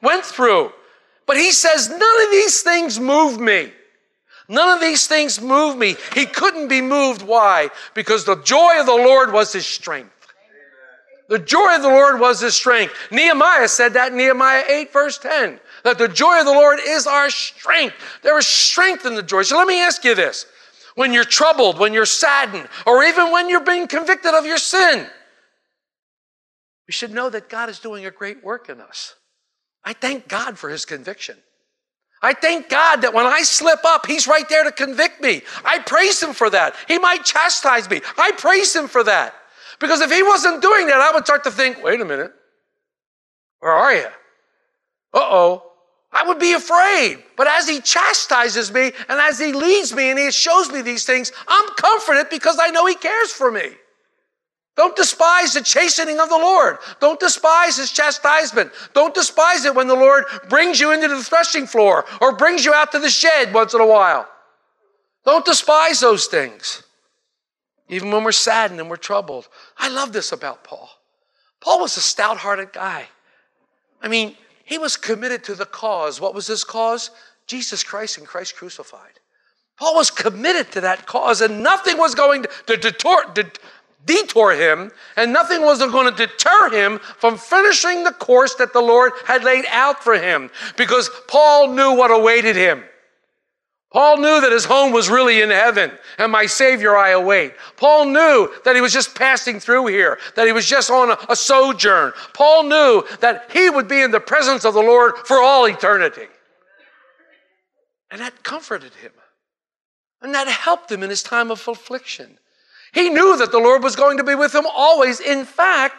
went 0.00 0.24
through. 0.24 0.72
But 1.26 1.36
he 1.36 1.50
says, 1.52 1.88
None 1.88 2.24
of 2.24 2.30
these 2.30 2.62
things 2.62 3.00
move 3.00 3.40
me. 3.40 3.72
None 4.48 4.76
of 4.76 4.80
these 4.80 5.06
things 5.06 5.42
move 5.42 5.76
me. 5.76 5.96
He 6.14 6.24
couldn't 6.24 6.68
be 6.68 6.80
moved. 6.80 7.20
Why? 7.20 7.68
Because 7.92 8.24
the 8.24 8.36
joy 8.42 8.80
of 8.80 8.86
the 8.86 8.92
Lord 8.92 9.32
was 9.32 9.52
his 9.52 9.66
strength. 9.66 10.14
The 11.28 11.38
joy 11.38 11.76
of 11.76 11.82
the 11.82 11.88
Lord 11.88 12.18
was 12.18 12.40
his 12.40 12.54
strength. 12.54 12.94
Nehemiah 13.10 13.68
said 13.68 13.92
that 13.92 14.12
in 14.12 14.18
Nehemiah 14.18 14.64
8, 14.66 14.92
verse 14.92 15.18
10, 15.18 15.60
that 15.84 15.98
the 15.98 16.08
joy 16.08 16.38
of 16.40 16.46
the 16.46 16.52
Lord 16.52 16.78
is 16.84 17.06
our 17.06 17.30
strength. 17.30 17.96
There 18.22 18.38
is 18.38 18.46
strength 18.46 19.06
in 19.06 19.14
the 19.14 19.22
joy. 19.22 19.42
So 19.42 19.56
let 19.56 19.68
me 19.68 19.80
ask 19.80 20.04
you 20.04 20.14
this. 20.14 20.46
When 20.94 21.12
you're 21.12 21.24
troubled, 21.24 21.78
when 21.78 21.92
you're 21.92 22.06
saddened, 22.06 22.68
or 22.84 23.04
even 23.04 23.30
when 23.30 23.48
you're 23.48 23.64
being 23.64 23.86
convicted 23.86 24.34
of 24.34 24.44
your 24.44 24.58
sin, 24.58 25.06
you 26.88 26.92
should 26.92 27.12
know 27.12 27.30
that 27.30 27.48
God 27.48 27.68
is 27.68 27.78
doing 27.78 28.06
a 28.06 28.10
great 28.10 28.42
work 28.42 28.68
in 28.68 28.80
us. 28.80 29.14
I 29.84 29.92
thank 29.92 30.26
God 30.26 30.58
for 30.58 30.68
his 30.68 30.84
conviction. 30.84 31.36
I 32.20 32.34
thank 32.34 32.68
God 32.68 33.02
that 33.02 33.14
when 33.14 33.26
I 33.26 33.42
slip 33.42 33.84
up, 33.84 34.06
He's 34.06 34.26
right 34.26 34.48
there 34.48 34.64
to 34.64 34.72
convict 34.72 35.20
me. 35.20 35.42
I 35.64 35.78
praise 35.78 36.20
Him 36.20 36.32
for 36.32 36.50
that. 36.50 36.74
He 36.88 36.98
might 36.98 37.24
chastise 37.24 37.88
me. 37.88 38.00
I 38.16 38.32
praise 38.32 38.74
Him 38.74 38.88
for 38.88 39.04
that. 39.04 39.34
Because 39.78 40.00
if 40.00 40.10
He 40.10 40.22
wasn't 40.22 40.60
doing 40.60 40.88
that, 40.88 41.00
I 41.00 41.12
would 41.12 41.24
start 41.24 41.44
to 41.44 41.50
think, 41.50 41.82
wait 41.82 42.00
a 42.00 42.04
minute, 42.04 42.32
where 43.60 43.72
are 43.72 43.94
you? 43.94 44.06
Uh 45.14 45.20
oh. 45.20 45.67
I 46.12 46.26
would 46.26 46.38
be 46.38 46.52
afraid. 46.52 47.22
But 47.36 47.46
as 47.48 47.68
He 47.68 47.80
chastises 47.80 48.72
me 48.72 48.92
and 49.08 49.20
as 49.20 49.38
He 49.38 49.52
leads 49.52 49.94
me 49.94 50.10
and 50.10 50.18
He 50.18 50.30
shows 50.30 50.70
me 50.70 50.82
these 50.82 51.04
things, 51.04 51.32
I'm 51.46 51.68
comforted 51.76 52.30
because 52.30 52.58
I 52.60 52.70
know 52.70 52.86
He 52.86 52.94
cares 52.94 53.32
for 53.32 53.50
me. 53.50 53.70
Don't 54.78 54.94
despise 54.94 55.54
the 55.54 55.60
chastening 55.60 56.20
of 56.20 56.28
the 56.28 56.38
Lord. 56.38 56.78
Don't 57.00 57.18
despise 57.18 57.76
his 57.76 57.90
chastisement. 57.90 58.70
Don't 58.94 59.12
despise 59.12 59.64
it 59.64 59.74
when 59.74 59.88
the 59.88 59.96
Lord 59.96 60.24
brings 60.48 60.78
you 60.78 60.92
into 60.92 61.08
the 61.08 61.20
threshing 61.20 61.66
floor 61.66 62.04
or 62.20 62.36
brings 62.36 62.64
you 62.64 62.72
out 62.72 62.92
to 62.92 63.00
the 63.00 63.10
shed 63.10 63.52
once 63.52 63.74
in 63.74 63.80
a 63.80 63.86
while. 63.86 64.28
Don't 65.24 65.44
despise 65.44 65.98
those 65.98 66.26
things, 66.26 66.84
even 67.88 68.12
when 68.12 68.22
we're 68.22 68.30
saddened 68.30 68.78
and 68.78 68.88
we're 68.88 68.96
troubled. 68.96 69.48
I 69.76 69.88
love 69.88 70.12
this 70.12 70.30
about 70.30 70.62
Paul. 70.62 70.88
Paul 71.60 71.80
was 71.80 71.96
a 71.96 72.00
stout 72.00 72.36
hearted 72.36 72.72
guy. 72.72 73.08
I 74.00 74.06
mean, 74.06 74.36
he 74.68 74.76
was 74.76 74.98
committed 74.98 75.44
to 75.44 75.54
the 75.54 75.64
cause. 75.64 76.20
What 76.20 76.34
was 76.34 76.46
his 76.46 76.62
cause? 76.62 77.10
Jesus 77.46 77.82
Christ 77.82 78.18
and 78.18 78.26
Christ 78.26 78.54
crucified. 78.54 79.18
Paul 79.78 79.94
was 79.94 80.10
committed 80.10 80.70
to 80.72 80.82
that 80.82 81.06
cause, 81.06 81.40
and 81.40 81.62
nothing 81.62 81.96
was 81.96 82.14
going 82.14 82.42
to, 82.66 82.76
detour, 82.76 83.34
detour 84.04 84.52
him, 84.52 84.92
and 85.16 85.32
nothing 85.32 85.62
was 85.62 85.78
going 85.78 86.14
to 86.14 86.26
deter 86.26 86.68
him 86.70 86.98
from 86.98 87.38
finishing 87.38 88.04
the 88.04 88.12
course 88.12 88.56
that 88.56 88.74
the 88.74 88.82
Lord 88.82 89.12
had 89.24 89.42
laid 89.42 89.64
out 89.70 90.04
for 90.04 90.18
him 90.18 90.50
because 90.76 91.08
Paul 91.28 91.68
knew 91.68 91.96
what 91.96 92.10
awaited 92.10 92.54
him. 92.54 92.84
Paul 93.90 94.18
knew 94.18 94.40
that 94.42 94.52
his 94.52 94.66
home 94.66 94.92
was 94.92 95.08
really 95.08 95.40
in 95.40 95.48
heaven, 95.48 95.90
and 96.18 96.30
my 96.30 96.44
Savior 96.44 96.94
I 96.94 97.10
await. 97.10 97.54
Paul 97.76 98.04
knew 98.04 98.50
that 98.64 98.74
he 98.74 98.82
was 98.82 98.92
just 98.92 99.14
passing 99.14 99.60
through 99.60 99.86
here, 99.86 100.18
that 100.36 100.46
he 100.46 100.52
was 100.52 100.66
just 100.66 100.90
on 100.90 101.16
a, 101.28 101.34
sojourn. 101.34 102.12
Paul 102.34 102.64
knew 102.64 103.04
that 103.20 103.50
he 103.50 103.70
would 103.70 103.88
be 103.88 104.02
in 104.02 104.10
the 104.10 104.20
presence 104.20 104.66
of 104.66 104.74
the 104.74 104.82
Lord 104.82 105.14
for 105.24 105.40
all 105.40 105.64
eternity. 105.64 106.26
And 108.10 108.20
that 108.20 108.42
comforted 108.42 108.92
him. 108.94 109.12
And 110.20 110.34
that 110.34 110.48
helped 110.48 110.92
him 110.92 111.02
in 111.02 111.08
his 111.08 111.22
time 111.22 111.50
of 111.50 111.66
affliction. 111.66 112.38
He 112.92 113.08
knew 113.08 113.38
that 113.38 113.52
the 113.52 113.58
Lord 113.58 113.82
was 113.82 113.96
going 113.96 114.18
to 114.18 114.24
be 114.24 114.34
with 114.34 114.54
him 114.54 114.66
always. 114.74 115.20
In 115.20 115.46
fact, 115.46 115.94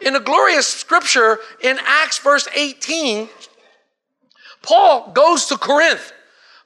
in 0.00 0.14
a 0.14 0.20
glorious 0.20 0.68
scripture 0.68 1.38
in 1.62 1.78
Acts, 1.84 2.18
verse 2.18 2.46
18, 2.54 3.28
Paul 4.62 5.10
goes 5.12 5.46
to 5.46 5.56
Corinth. 5.56 6.12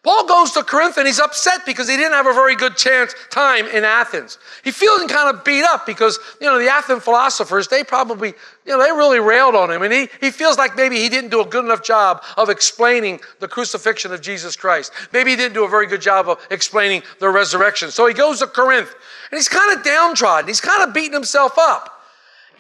Paul 0.02 0.26
goes 0.26 0.50
to 0.52 0.64
Corinth 0.64 0.96
and 0.96 1.06
he's 1.06 1.20
upset 1.20 1.64
because 1.64 1.88
he 1.88 1.96
didn't 1.96 2.12
have 2.12 2.26
a 2.26 2.32
very 2.32 2.56
good 2.56 2.76
chance 2.76 3.14
time 3.30 3.66
in 3.66 3.84
Athens. 3.84 4.36
He 4.64 4.72
feeling 4.72 5.06
kind 5.06 5.32
of 5.32 5.44
beat 5.44 5.62
up 5.62 5.86
because, 5.86 6.18
you 6.40 6.48
know, 6.48 6.58
the 6.58 6.68
Athens 6.68 7.04
philosophers, 7.04 7.68
they 7.68 7.84
probably, 7.84 8.34
you 8.66 8.76
know, 8.76 8.82
they 8.82 8.90
really 8.90 9.20
railed 9.20 9.54
on 9.54 9.70
him. 9.70 9.82
And 9.82 9.92
he, 9.92 10.08
he 10.20 10.32
feels 10.32 10.58
like 10.58 10.74
maybe 10.74 10.96
he 10.96 11.08
didn't 11.08 11.30
do 11.30 11.40
a 11.40 11.46
good 11.46 11.64
enough 11.64 11.84
job 11.84 12.24
of 12.36 12.48
explaining 12.48 13.20
the 13.38 13.46
crucifixion 13.46 14.12
of 14.12 14.20
Jesus 14.20 14.56
Christ. 14.56 14.92
Maybe 15.12 15.30
he 15.30 15.36
didn't 15.36 15.54
do 15.54 15.64
a 15.64 15.68
very 15.68 15.86
good 15.86 16.02
job 16.02 16.28
of 16.28 16.44
explaining 16.50 17.02
the 17.20 17.28
resurrection. 17.28 17.92
So 17.92 18.06
he 18.06 18.14
goes 18.14 18.40
to 18.40 18.48
Corinth 18.48 18.92
and 19.30 19.38
he's 19.38 19.48
kind 19.48 19.78
of 19.78 19.84
downtrodden. 19.84 20.48
He's 20.48 20.60
kind 20.60 20.82
of 20.82 20.92
beating 20.92 21.12
himself 21.12 21.52
up 21.56 21.91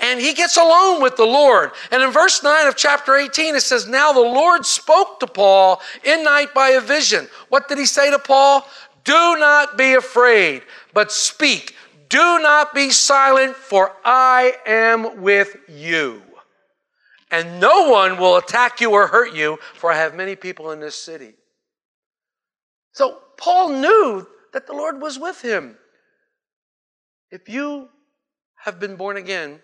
and 0.02 0.20
he 0.20 0.34
gets 0.34 0.56
alone 0.56 1.00
with 1.00 1.16
the 1.16 1.24
Lord. 1.24 1.70
And 1.92 2.02
in 2.02 2.10
verse 2.10 2.42
9 2.42 2.66
of 2.66 2.76
chapter 2.76 3.14
18, 3.14 3.54
it 3.54 3.62
says, 3.62 3.86
Now 3.86 4.12
the 4.12 4.20
Lord 4.20 4.66
spoke 4.66 5.20
to 5.20 5.28
Paul 5.28 5.80
in 6.04 6.24
night 6.24 6.52
by 6.52 6.70
a 6.70 6.80
vision. 6.80 7.28
What 7.48 7.68
did 7.68 7.78
he 7.78 7.86
say 7.86 8.10
to 8.10 8.18
Paul? 8.18 8.66
Do 9.04 9.12
not 9.12 9.78
be 9.78 9.94
afraid, 9.94 10.62
but 10.92 11.12
speak. 11.12 11.76
Do 12.08 12.18
not 12.18 12.74
be 12.74 12.90
silent, 12.90 13.54
for 13.54 13.92
I 14.04 14.54
am 14.66 15.22
with 15.22 15.56
you. 15.68 16.20
And 17.30 17.60
no 17.60 17.88
one 17.88 18.18
will 18.18 18.36
attack 18.36 18.80
you 18.80 18.90
or 18.90 19.06
hurt 19.06 19.34
you, 19.34 19.58
for 19.74 19.90
I 19.90 19.96
have 19.96 20.14
many 20.14 20.36
people 20.36 20.72
in 20.72 20.80
this 20.80 20.96
city. 20.96 21.32
So 22.92 23.18
Paul 23.38 23.70
knew 23.70 24.26
that 24.52 24.66
the 24.66 24.74
Lord 24.74 25.00
was 25.00 25.18
with 25.18 25.40
him. 25.40 25.78
If 27.30 27.48
you 27.48 27.88
have 28.64 28.78
been 28.78 28.96
born 28.96 29.16
again, 29.16 29.60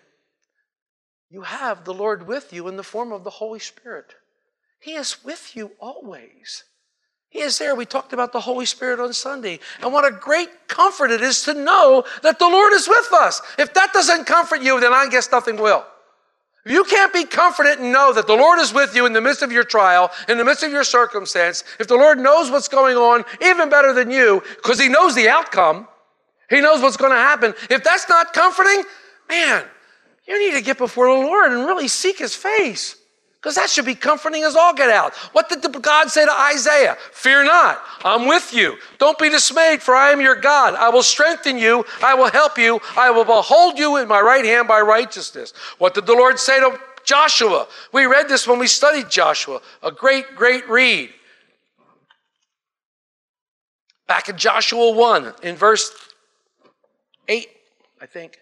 you 1.29 1.41
have 1.41 1.85
the 1.85 1.93
Lord 1.93 2.27
with 2.27 2.51
you 2.51 2.67
in 2.67 2.77
the 2.77 2.83
form 2.83 3.11
of 3.11 3.23
the 3.23 3.29
Holy 3.29 3.59
Spirit. 3.59 4.15
He 4.79 4.93
is 4.93 5.23
with 5.23 5.55
you 5.55 5.71
always. 5.79 6.63
He 7.29 7.41
is 7.41 7.59
there. 7.59 7.75
We 7.75 7.85
talked 7.85 8.13
about 8.13 8.31
the 8.33 8.39
Holy 8.39 8.65
Spirit 8.65 8.99
on 8.99 9.13
Sunday. 9.13 9.59
And 9.81 9.93
what 9.93 10.05
a 10.05 10.11
great 10.11 10.49
comfort 10.67 11.11
it 11.11 11.21
is 11.21 11.43
to 11.43 11.53
know 11.53 12.03
that 12.23 12.39
the 12.39 12.47
Lord 12.47 12.73
is 12.73 12.87
with 12.87 13.13
us. 13.13 13.41
If 13.59 13.73
that 13.75 13.93
doesn't 13.93 14.25
comfort 14.25 14.61
you, 14.61 14.79
then 14.79 14.93
I 14.93 15.07
guess 15.09 15.31
nothing 15.31 15.57
will. 15.57 15.85
You 16.65 16.83
can't 16.83 17.13
be 17.13 17.25
confident 17.25 17.79
and 17.79 17.91
know 17.91 18.11
that 18.13 18.27
the 18.27 18.35
Lord 18.35 18.59
is 18.59 18.73
with 18.73 18.95
you 18.95 19.05
in 19.05 19.13
the 19.13 19.21
midst 19.21 19.43
of 19.43 19.51
your 19.51 19.63
trial, 19.63 20.11
in 20.27 20.37
the 20.37 20.43
midst 20.43 20.63
of 20.63 20.71
your 20.71 20.83
circumstance, 20.83 21.63
if 21.79 21.87
the 21.87 21.95
Lord 21.95 22.19
knows 22.19 22.51
what's 22.51 22.67
going 22.67 22.97
on 22.97 23.23
even 23.41 23.69
better 23.69 23.93
than 23.93 24.11
you, 24.11 24.43
because 24.57 24.79
He 24.79 24.89
knows 24.89 25.15
the 25.15 25.29
outcome, 25.29 25.87
He 26.49 26.59
knows 26.61 26.81
what's 26.81 26.97
going 26.97 27.11
to 27.11 27.17
happen. 27.17 27.53
If 27.69 27.83
that's 27.83 28.09
not 28.09 28.33
comforting, 28.33 28.83
man, 29.29 29.63
you 30.29 30.37
need 30.39 30.55
to 30.55 30.63
get 30.63 30.77
before 30.77 31.07
the 31.07 31.25
Lord 31.25 31.51
and 31.51 31.65
really 31.65 31.87
seek 31.87 32.19
his 32.19 32.35
face. 32.35 32.95
Because 33.41 33.55
that 33.55 33.69
should 33.69 33.85
be 33.85 33.95
comforting 33.95 34.43
as 34.43 34.55
all 34.55 34.73
get 34.73 34.89
out. 34.89 35.15
What 35.31 35.49
did 35.49 35.63
God 35.81 36.09
say 36.11 36.25
to 36.25 36.31
Isaiah? 36.31 36.97
Fear 37.13 37.45
not, 37.45 37.81
I'm 38.03 38.27
with 38.27 38.53
you. 38.53 38.77
Don't 38.99 39.17
be 39.17 39.29
dismayed, 39.29 39.81
for 39.81 39.95
I 39.95 40.11
am 40.11 40.21
your 40.21 40.35
God. 40.35 40.75
I 40.75 40.89
will 40.89 41.03
strengthen 41.03 41.57
you, 41.57 41.85
I 42.03 42.13
will 42.13 42.29
help 42.29 42.57
you, 42.57 42.79
I 42.95 43.09
will 43.09 43.25
behold 43.25 43.79
you 43.79 43.97
in 43.97 44.07
my 44.07 44.19
right 44.19 44.45
hand 44.45 44.67
by 44.67 44.81
righteousness. 44.81 45.53
What 45.77 45.93
did 45.93 46.05
the 46.05 46.13
Lord 46.13 46.37
say 46.37 46.59
to 46.59 46.77
Joshua? 47.05 47.67
We 47.91 48.05
read 48.05 48.27
this 48.27 48.45
when 48.45 48.59
we 48.59 48.67
studied 48.67 49.09
Joshua, 49.09 49.61
a 49.81 49.91
great, 49.91 50.35
great 50.35 50.69
read. 50.69 51.09
Back 54.05 54.27
in 54.27 54.37
Joshua 54.37 54.91
1, 54.91 55.33
in 55.43 55.55
verse 55.55 55.91
8, 57.29 57.47
I 58.01 58.05
think. 58.05 58.37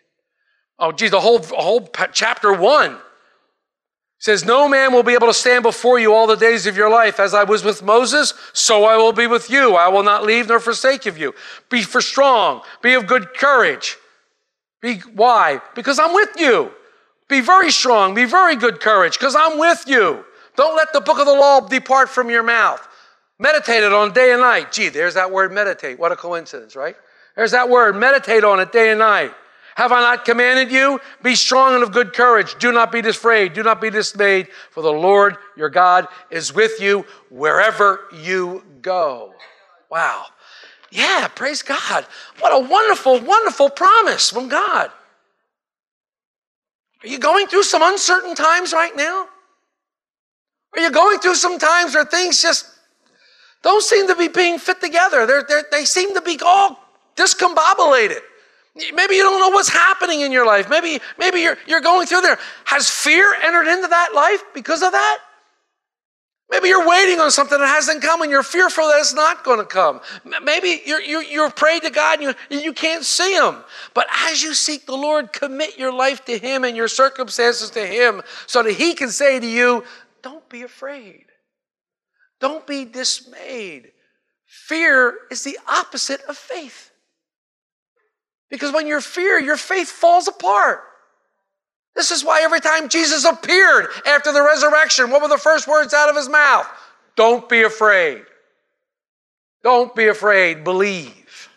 Oh, 0.80 0.92
geez, 0.92 1.12
the 1.12 1.20
whole, 1.20 1.40
whole 1.40 1.90
chapter 2.14 2.54
one 2.54 2.98
says, 4.20 4.46
No 4.46 4.68
man 4.68 4.94
will 4.94 5.04
be 5.04 5.14
able 5.14 5.28
to 5.28 5.34
stand 5.34 5.64
before 5.64 6.00
you 6.00 6.14
all 6.14 6.28
the 6.28 6.36
days 6.36 6.68
of 6.68 6.78
your 6.78 6.90
life. 6.90 7.20
As 7.20 7.34
I 7.34 7.44
was 7.44 7.64
with 7.64 7.82
Moses, 7.82 8.34
so 8.54 8.86
I 8.86 8.98
will 8.98 9.14
be 9.14 9.28
with 9.28 9.50
you. 9.50 9.76
I 9.76 9.88
will 9.88 10.04
not 10.04 10.24
leave 10.24 10.48
nor 10.48 10.60
forsake 10.60 11.06
of 11.06 11.18
you. 11.18 11.34
Be 11.70 11.82
for 11.82 12.02
strong, 12.02 12.62
be 12.82 12.94
of 12.94 13.08
good 13.08 13.34
courage. 13.34 13.98
Be 14.82 14.98
why? 15.14 15.62
Because 15.76 16.00
I'm 16.00 16.14
with 16.14 16.30
you. 16.38 16.72
Be 17.28 17.42
very 17.42 17.72
strong, 17.72 18.14
be 18.14 18.26
very 18.26 18.56
good 18.56 18.80
courage, 18.80 19.20
because 19.20 19.36
I'm 19.36 19.60
with 19.60 19.84
you. 19.88 20.24
Don't 20.56 20.76
let 20.76 20.94
the 20.94 21.02
book 21.02 21.20
of 21.20 21.26
the 21.26 21.34
law 21.34 21.60
depart 21.60 22.10
from 22.10 22.30
your 22.30 22.44
mouth. 22.44 22.88
Meditate 23.40 23.84
it 23.84 23.94
on 23.94 24.14
day 24.14 24.32
and 24.32 24.42
night. 24.42 24.72
Gee, 24.72 24.90
there's 24.90 25.14
that 25.16 25.32
word 25.32 25.52
meditate. 25.52 26.00
What 26.00 26.12
a 26.12 26.16
coincidence, 26.16 26.76
right? 26.76 26.96
There's 27.36 27.52
that 27.52 27.70
word. 27.70 27.96
Meditate 27.96 28.44
on 28.44 28.60
it 28.60 28.72
day 28.72 28.90
and 28.90 29.00
night. 29.00 29.34
Have 29.78 29.92
I 29.92 30.02
not 30.02 30.26
commanded 30.26 30.72
you? 30.72 31.00
Be 31.22 31.36
strong 31.36 31.76
and 31.76 31.84
of 31.84 31.92
good 31.92 32.12
courage. 32.12 32.56
Do 32.58 32.72
not 32.72 32.92
be 32.92 33.00
dismayed. 33.00 33.54
Do 33.54 33.62
not 33.62 33.80
be 33.80 33.92
dismayed, 33.92 34.48
for 34.72 34.82
the 34.82 34.92
Lord 34.92 35.38
your 35.56 35.70
God 35.70 36.08
is 36.32 36.52
with 36.52 36.82
you 36.82 37.06
wherever 37.30 38.00
you 38.12 38.64
go. 38.82 39.36
Wow. 39.92 40.26
Yeah, 40.90 41.28
praise 41.28 41.62
God. 41.62 42.08
What 42.40 42.54
a 42.54 42.68
wonderful, 42.68 43.20
wonderful 43.20 43.70
promise 43.70 44.32
from 44.32 44.50
God. 44.50 44.90
Are 47.04 47.08
you 47.08 47.20
going 47.20 47.46
through 47.46 47.62
some 47.62 47.84
uncertain 47.84 48.34
times 48.34 48.74
right 48.74 48.96
now? 48.96 49.28
Are 50.76 50.82
you 50.82 50.90
going 50.90 51.20
through 51.20 51.36
some 51.36 51.60
times 51.60 51.94
where 51.94 52.04
things 52.04 52.42
just 52.42 52.66
don't 53.62 53.84
seem 53.84 54.08
to 54.08 54.16
be 54.16 54.28
being 54.28 54.58
fit 54.58 54.82
together? 54.82 55.28
They're, 55.28 55.46
they're, 55.48 55.66
they 55.70 55.86
seem 55.86 56.16
to 56.16 56.22
be 56.24 56.40
all 56.44 56.80
discombobulated. 57.16 58.22
Maybe 58.94 59.16
you 59.16 59.24
don't 59.24 59.40
know 59.40 59.50
what's 59.50 59.70
happening 59.70 60.22
in 60.22 60.32
your 60.32 60.46
life. 60.46 60.70
Maybe, 60.70 61.00
maybe 61.18 61.40
you're, 61.40 61.58
you're 61.68 61.82
going 61.82 62.08
through 62.08 62.22
there. 62.22 62.40
Has 62.66 62.90
fear 62.90 63.34
entered 63.44 63.68
into 63.68 63.88
that 63.88 64.12
life 64.14 64.44
because 64.54 64.82
of 64.84 64.92
that? 64.92 65.20
Maybe 66.50 66.70
you're 66.70 66.88
waiting 66.88 67.20
on 67.20 67.30
something 67.30 67.60
that 67.60 67.68
hasn't 67.68 68.02
come 68.02 68.22
and 68.22 68.32
you're 68.32 68.44
fearful 68.44 68.88
that 68.88 69.00
it's 69.00 69.14
not 69.14 69.44
going 69.44 69.60
to 69.60 69.66
come. 69.66 70.00
Maybe 70.44 70.82
you're, 70.86 71.02
you're, 71.02 71.24
you're 71.24 71.52
prayed 71.52 71.82
to 71.82 71.90
God 71.90 72.22
and 72.22 72.36
you, 72.50 72.60
you 72.60 72.74
can't 72.74 73.04
see 73.04 73.36
Him. 73.36 73.58
But 73.94 74.08
as 74.28 74.42
you 74.42 74.54
seek 74.54 74.86
the 74.86 74.96
Lord, 74.96 75.34
commit 75.34 75.78
your 75.78 75.92
life 75.92 76.24
to 76.26 76.38
Him 76.38 76.64
and 76.64 76.78
your 76.78 76.88
circumstances 76.88 77.70
to 77.72 77.86
Him 77.86 78.22
so 78.46 78.64
that 78.64 78.74
He 78.74 78.94
can 78.94 79.10
say 79.10 79.42
to 79.42 79.46
you, 79.46 79.84
Don't 80.22 80.48
be 80.48 80.62
afraid. 80.62 81.26
Don't 82.40 82.66
be 82.66 82.86
dismayed. 82.86 83.92
Fear 84.46 85.18
is 85.30 85.44
the 85.44 85.58
opposite 85.68 86.22
of 86.30 86.38
faith. 86.38 86.92
Because 88.50 88.74
when 88.74 88.88
you're 88.88 89.01
fear, 89.01 89.39
your 89.39 89.58
faith 89.58 89.89
falls 89.89 90.27
apart. 90.27 90.82
This 91.96 92.12
is 92.12 92.24
why 92.24 92.42
every 92.44 92.60
time 92.60 92.89
Jesus 92.89 93.25
appeared 93.25 93.88
after 94.06 94.32
the 94.32 94.44
resurrection, 94.44 95.10
what 95.10 95.22
were 95.22 95.27
the 95.27 95.38
first 95.38 95.68
words 95.68 95.94
out 95.94 96.10
of 96.10 96.16
his 96.16 96.30
mouth? 96.30 96.68
Don't 97.16 97.50
be 97.50 97.63
afraid. 97.63 98.24
Don't 99.63 99.96
be 99.96 100.08
afraid. 100.08 100.63
Believe. 100.63 101.50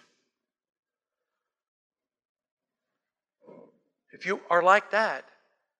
If 4.13 4.27
you 4.27 4.41
are 4.51 4.63
like 4.63 4.91
that, 4.91 5.25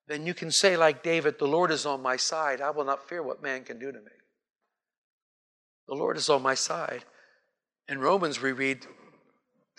then 0.07 0.27
you 0.27 0.35
can 0.35 0.51
say, 0.51 0.77
like 0.77 1.03
David, 1.03 1.39
The 1.39 1.47
Lord 1.47 1.71
is 1.71 1.87
on 1.87 2.03
my 2.03 2.17
side. 2.17 2.61
I 2.61 2.71
will 2.71 2.85
not 2.85 3.09
fear 3.09 3.23
what 3.23 3.43
man 3.43 3.65
can 3.65 3.79
do 3.79 3.91
to 3.91 3.99
me. 3.99 4.13
The 5.89 5.95
Lord 5.95 6.17
is 6.17 6.29
on 6.29 6.43
my 6.43 6.55
side. 6.55 7.05
In 7.89 7.99
Romans, 7.99 8.41
we 8.41 8.53
read, 8.53 8.87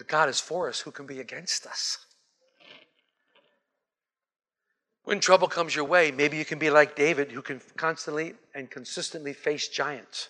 that 0.01 0.07
God 0.07 0.29
is 0.29 0.39
for 0.39 0.67
us. 0.67 0.79
Who 0.79 0.89
can 0.89 1.05
be 1.05 1.19
against 1.19 1.67
us? 1.67 1.99
When 5.03 5.19
trouble 5.19 5.47
comes 5.47 5.75
your 5.75 5.85
way, 5.85 6.09
maybe 6.09 6.37
you 6.37 6.45
can 6.45 6.57
be 6.57 6.71
like 6.71 6.95
David, 6.95 7.31
who 7.31 7.43
can 7.43 7.61
constantly 7.77 8.33
and 8.55 8.67
consistently 8.67 9.31
face 9.33 9.67
giants 9.67 10.29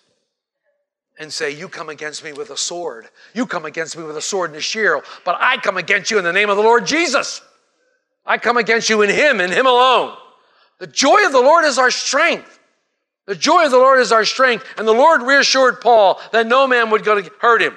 and 1.18 1.32
say, 1.32 1.52
You 1.52 1.70
come 1.70 1.88
against 1.88 2.22
me 2.22 2.34
with 2.34 2.50
a 2.50 2.56
sword. 2.58 3.08
You 3.32 3.46
come 3.46 3.64
against 3.64 3.96
me 3.96 4.04
with 4.04 4.18
a 4.18 4.20
sword 4.20 4.50
and 4.50 4.58
a 4.58 4.60
shield, 4.60 5.04
but 5.24 5.38
I 5.40 5.56
come 5.56 5.78
against 5.78 6.10
you 6.10 6.18
in 6.18 6.24
the 6.24 6.34
name 6.34 6.50
of 6.50 6.58
the 6.58 6.62
Lord 6.62 6.84
Jesus. 6.84 7.40
I 8.26 8.36
come 8.36 8.58
against 8.58 8.90
you 8.90 9.00
in 9.00 9.08
Him 9.08 9.40
and 9.40 9.50
Him 9.50 9.64
alone. 9.64 10.14
The 10.80 10.86
joy 10.86 11.24
of 11.24 11.32
the 11.32 11.40
Lord 11.40 11.64
is 11.64 11.78
our 11.78 11.90
strength. 11.90 12.58
The 13.24 13.36
joy 13.36 13.64
of 13.64 13.70
the 13.70 13.78
Lord 13.78 14.00
is 14.00 14.12
our 14.12 14.26
strength. 14.26 14.66
And 14.76 14.86
the 14.86 14.92
Lord 14.92 15.22
reassured 15.22 15.80
Paul 15.80 16.20
that 16.32 16.46
no 16.46 16.66
man 16.66 16.90
would 16.90 17.04
go 17.04 17.18
to 17.18 17.30
hurt 17.40 17.62
him. 17.62 17.74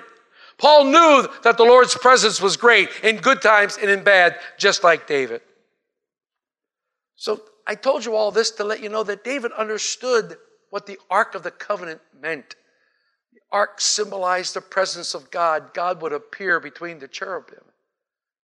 Paul 0.57 0.85
knew 0.85 1.27
that 1.43 1.57
the 1.57 1.63
Lord's 1.63 1.95
presence 1.95 2.41
was 2.41 2.57
great 2.57 2.89
in 3.03 3.17
good 3.17 3.41
times 3.41 3.77
and 3.77 3.89
in 3.89 4.03
bad, 4.03 4.39
just 4.57 4.83
like 4.83 5.07
David. 5.07 5.41
So 7.15 7.41
I 7.67 7.75
told 7.75 8.05
you 8.05 8.15
all 8.15 8.31
this 8.31 8.51
to 8.51 8.63
let 8.63 8.81
you 8.81 8.89
know 8.89 9.03
that 9.03 9.23
David 9.23 9.51
understood 9.53 10.37
what 10.69 10.85
the 10.85 10.99
Ark 11.09 11.35
of 11.35 11.43
the 11.43 11.51
Covenant 11.51 12.01
meant. 12.19 12.55
The 13.33 13.41
Ark 13.51 13.81
symbolized 13.81 14.53
the 14.53 14.61
presence 14.61 15.13
of 15.13 15.31
God. 15.31 15.73
God 15.73 16.01
would 16.01 16.13
appear 16.13 16.59
between 16.59 16.99
the 16.99 17.07
cherubim. 17.07 17.63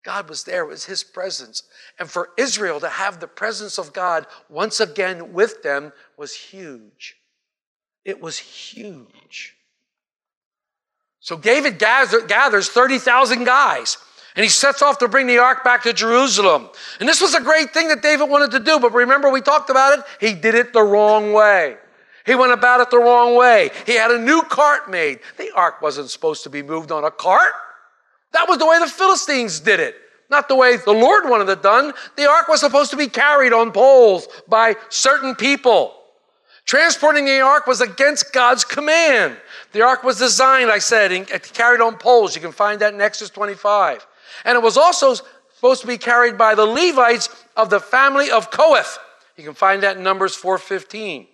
God 0.03 0.29
was 0.29 0.45
there, 0.45 0.63
it 0.63 0.69
was 0.69 0.87
His 0.87 1.05
presence. 1.05 1.63
And 1.99 2.11
for 2.11 2.31
Israel 2.39 2.81
to 2.81 2.89
have 2.89 3.21
the 3.21 3.29
presence 3.29 3.79
of 3.79 3.93
God 3.93 4.27
once 4.49 4.81
again 4.81 5.33
with 5.33 5.63
them 5.63 5.93
was 6.17 6.35
huge. 6.35 7.17
It 8.05 8.21
was 8.21 8.39
huge. 8.39 9.57
So 11.21 11.37
David 11.37 11.79
gathers 11.79 12.69
30,000 12.69 13.45
guys. 13.45 13.99
And 14.37 14.45
he 14.45 14.49
sets 14.49 14.81
off 14.81 14.99
to 14.99 15.09
bring 15.09 15.27
the 15.27 15.39
ark 15.39 15.65
back 15.65 15.83
to 15.83 15.93
Jerusalem. 15.93 16.69
And 17.01 17.09
this 17.09 17.21
was 17.21 17.35
a 17.35 17.41
great 17.41 17.75
thing 17.75 17.89
that 17.89 18.01
David 18.01 18.29
wanted 18.31 18.53
to 18.53 18.61
do, 18.61 18.79
but 18.79 18.93
remember 18.93 19.29
we 19.29 19.41
talked 19.41 19.71
about 19.71 19.99
it? 19.99 20.05
He 20.21 20.35
did 20.35 20.55
it 20.55 20.73
the 20.73 20.83
wrong 20.83 21.33
way. 21.33 21.77
He 22.25 22.37
went 22.37 22.53
about 22.53 22.81
it 22.81 22.91
the 22.91 22.99
wrong 22.99 23.35
way. 23.35 23.71
He 23.87 23.97
had 23.97 24.13
a 24.13 24.19
new 24.19 24.43
cart 24.43 24.89
made. 24.89 25.19
The 25.37 25.51
ark 25.55 25.83
wasn't 25.83 26.11
supposed 26.11 26.45
to 26.45 26.51
be 26.51 26.63
moved 26.63 26.93
on 26.93 27.03
a 27.03 27.11
cart. 27.11 27.53
That 28.33 28.49
was 28.49 28.59
the 28.59 28.67
way 28.67 28.79
the 28.79 28.87
Philistines 28.87 29.59
did 29.59 29.81
it, 29.81 29.97
not 30.31 30.47
the 30.47 30.55
way 30.55 30.77
the 30.77 30.93
Lord 30.93 31.29
wanted 31.29 31.49
it 31.49 31.61
done. 31.61 31.93
The 32.17 32.31
ark 32.31 32.47
was 32.47 32.61
supposed 32.61 32.93
to 32.93 32.97
be 32.97 33.09
carried 33.09 33.53
on 33.53 33.73
poles 33.73 34.29
by 34.47 34.77
certain 34.91 35.35
people. 35.35 35.97
Transporting 36.67 37.25
the 37.25 37.41
ark 37.41 37.67
was 37.67 37.81
against 37.81 38.33
God's 38.33 38.65
command. 38.65 39.37
The 39.73 39.83
ark 39.83 40.03
was 40.03 40.19
designed, 40.19 40.71
I 40.71 40.79
said, 40.79 41.13
and 41.13 41.27
carried 41.27 41.81
on 41.81 41.97
poles. 41.97 42.35
You 42.35 42.43
can 42.43 42.53
find 42.53 42.81
that 42.81 42.95
in 42.95 43.01
Exodus 43.01 43.31
25. 43.31 44.07
And 44.45 44.57
it 44.57 44.63
was 44.63 44.77
also 44.77 45.15
supposed 45.55 45.81
to 45.83 45.87
be 45.87 45.99
carried 45.99 46.37
by 46.37 46.55
the 46.55 46.67
Levites 46.67 47.29
of 47.57 47.71
the 47.71 47.81
family 47.81 48.31
of 48.31 48.51
Kohath. 48.51 48.99
You 49.37 49.45
can 49.45 49.55
find 49.55 49.83
that 49.83 49.97
in 49.97 50.03
Numbers 50.03 50.37
4:15. 50.37 51.29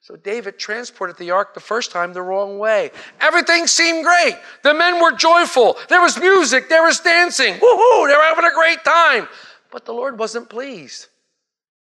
So 0.00 0.16
David 0.16 0.58
transported 0.58 1.16
the 1.16 1.30
ark 1.30 1.54
the 1.54 1.60
first 1.60 1.92
time 1.92 2.12
the 2.12 2.22
wrong 2.22 2.58
way. 2.58 2.90
Everything 3.20 3.68
seemed 3.68 4.04
great. 4.04 4.36
The 4.62 4.74
men 4.74 5.00
were 5.00 5.12
joyful. 5.12 5.78
There 5.88 6.00
was 6.00 6.18
music, 6.18 6.68
there 6.68 6.82
was 6.82 6.98
dancing. 6.98 7.54
Woohoo, 7.54 8.08
they 8.08 8.16
were 8.16 8.22
having 8.22 8.44
a 8.44 8.54
great 8.54 8.82
time. 8.84 9.28
But 9.70 9.84
the 9.84 9.94
Lord 9.94 10.18
wasn't 10.18 10.48
pleased. 10.48 11.06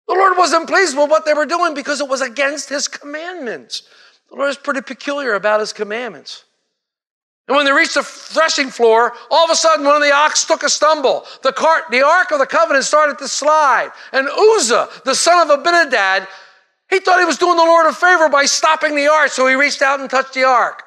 The 0.08 0.14
Lord 0.14 0.36
wasn't 0.36 0.68
pleased 0.68 0.96
with 0.96 1.10
what 1.10 1.24
they 1.24 1.32
were 1.32 1.46
doing 1.46 1.74
because 1.74 2.00
it 2.00 2.08
was 2.08 2.20
against 2.20 2.68
his 2.68 2.88
commandments. 2.88 3.84
The 4.32 4.38
Lord 4.38 4.48
is 4.48 4.56
pretty 4.56 4.80
peculiar 4.80 5.34
about 5.34 5.60
his 5.60 5.74
commandments. 5.74 6.44
And 7.46 7.56
when 7.56 7.66
they 7.66 7.72
reached 7.72 7.94
the 7.94 8.02
threshing 8.02 8.70
floor, 8.70 9.12
all 9.30 9.44
of 9.44 9.50
a 9.50 9.54
sudden 9.54 9.84
one 9.84 9.96
of 9.96 10.02
the 10.02 10.12
ox 10.12 10.46
took 10.46 10.62
a 10.62 10.70
stumble. 10.70 11.26
The 11.42 11.52
cart, 11.52 11.84
the 11.90 12.02
ark 12.02 12.30
of 12.30 12.38
the 12.38 12.46
covenant 12.46 12.86
started 12.86 13.18
to 13.18 13.28
slide. 13.28 13.90
And 14.10 14.26
Uzzah, 14.28 14.88
the 15.04 15.14
son 15.14 15.50
of 15.50 15.60
Abinadab, 15.60 16.26
he 16.88 16.98
thought 17.00 17.18
he 17.18 17.26
was 17.26 17.36
doing 17.36 17.56
the 17.56 17.62
Lord 17.62 17.86
a 17.86 17.92
favor 17.92 18.30
by 18.30 18.46
stopping 18.46 18.96
the 18.96 19.08
ark, 19.08 19.28
so 19.28 19.46
he 19.46 19.54
reached 19.54 19.82
out 19.82 20.00
and 20.00 20.08
touched 20.08 20.32
the 20.32 20.44
ark. 20.44 20.82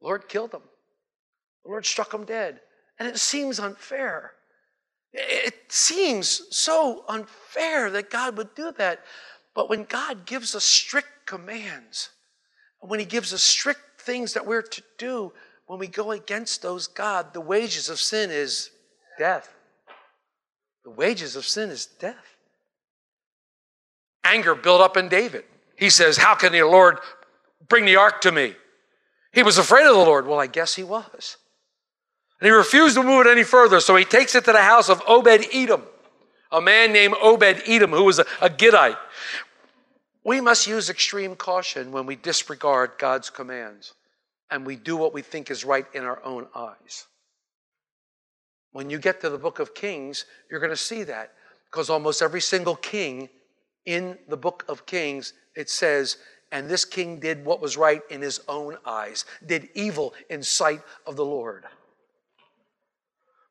The 0.00 0.06
Lord 0.06 0.28
killed 0.28 0.52
him. 0.52 0.62
The 1.64 1.70
Lord 1.70 1.86
struck 1.86 2.12
him 2.12 2.24
dead. 2.24 2.60
And 2.98 3.08
it 3.08 3.18
seems 3.18 3.58
unfair. 3.58 4.32
It 5.14 5.54
seems 5.72 6.42
so 6.50 7.04
unfair 7.08 7.90
that 7.90 8.10
God 8.10 8.36
would 8.36 8.54
do 8.54 8.72
that. 8.76 9.00
But 9.60 9.68
when 9.68 9.84
God 9.84 10.24
gives 10.24 10.54
us 10.54 10.64
strict 10.64 11.26
commands, 11.26 12.08
when 12.78 12.98
He 12.98 13.04
gives 13.04 13.34
us 13.34 13.42
strict 13.42 14.00
things 14.00 14.32
that 14.32 14.46
we're 14.46 14.62
to 14.62 14.82
do, 14.96 15.34
when 15.66 15.78
we 15.78 15.86
go 15.86 16.12
against 16.12 16.62
those, 16.62 16.86
God, 16.86 17.34
the 17.34 17.42
wages 17.42 17.90
of 17.90 18.00
sin 18.00 18.30
is 18.30 18.70
death. 19.18 19.52
The 20.82 20.90
wages 20.90 21.36
of 21.36 21.44
sin 21.44 21.68
is 21.68 21.84
death. 21.84 22.36
Anger 24.24 24.54
built 24.54 24.80
up 24.80 24.96
in 24.96 25.10
David. 25.10 25.44
He 25.76 25.90
says, 25.90 26.16
How 26.16 26.34
can 26.34 26.52
the 26.52 26.62
Lord 26.62 26.96
bring 27.68 27.84
the 27.84 27.96
ark 27.96 28.22
to 28.22 28.32
me? 28.32 28.54
He 29.30 29.42
was 29.42 29.58
afraid 29.58 29.84
of 29.84 29.94
the 29.94 30.02
Lord. 30.02 30.26
Well, 30.26 30.40
I 30.40 30.46
guess 30.46 30.74
he 30.74 30.84
was. 30.84 31.36
And 32.40 32.46
he 32.46 32.50
refused 32.50 32.94
to 32.94 33.02
move 33.02 33.26
it 33.26 33.30
any 33.30 33.44
further, 33.44 33.80
so 33.80 33.94
he 33.94 34.06
takes 34.06 34.34
it 34.34 34.46
to 34.46 34.52
the 34.52 34.62
house 34.62 34.88
of 34.88 35.02
Obed 35.06 35.48
Edom, 35.52 35.82
a 36.50 36.62
man 36.62 36.94
named 36.94 37.14
Obed 37.20 37.62
Edom 37.66 37.90
who 37.90 38.04
was 38.04 38.18
a, 38.18 38.24
a 38.40 38.48
Gittite. 38.48 38.96
We 40.24 40.40
must 40.40 40.66
use 40.66 40.90
extreme 40.90 41.34
caution 41.34 41.92
when 41.92 42.06
we 42.06 42.16
disregard 42.16 42.92
God's 42.98 43.30
commands 43.30 43.94
and 44.50 44.66
we 44.66 44.76
do 44.76 44.96
what 44.96 45.14
we 45.14 45.22
think 45.22 45.50
is 45.50 45.64
right 45.64 45.86
in 45.94 46.04
our 46.04 46.22
own 46.24 46.46
eyes. 46.54 47.06
When 48.72 48.90
you 48.90 48.98
get 48.98 49.20
to 49.22 49.30
the 49.30 49.38
book 49.38 49.58
of 49.58 49.74
Kings, 49.74 50.26
you're 50.50 50.60
going 50.60 50.70
to 50.70 50.76
see 50.76 51.04
that 51.04 51.32
because 51.70 51.88
almost 51.88 52.22
every 52.22 52.40
single 52.40 52.76
king 52.76 53.28
in 53.86 54.18
the 54.28 54.36
book 54.36 54.64
of 54.68 54.86
Kings, 54.86 55.32
it 55.56 55.70
says, 55.70 56.18
and 56.52 56.68
this 56.68 56.84
king 56.84 57.18
did 57.18 57.44
what 57.44 57.60
was 57.60 57.76
right 57.76 58.02
in 58.10 58.20
his 58.20 58.40
own 58.48 58.76
eyes, 58.84 59.24
did 59.46 59.68
evil 59.74 60.14
in 60.28 60.42
sight 60.42 60.82
of 61.06 61.16
the 61.16 61.24
Lord. 61.24 61.64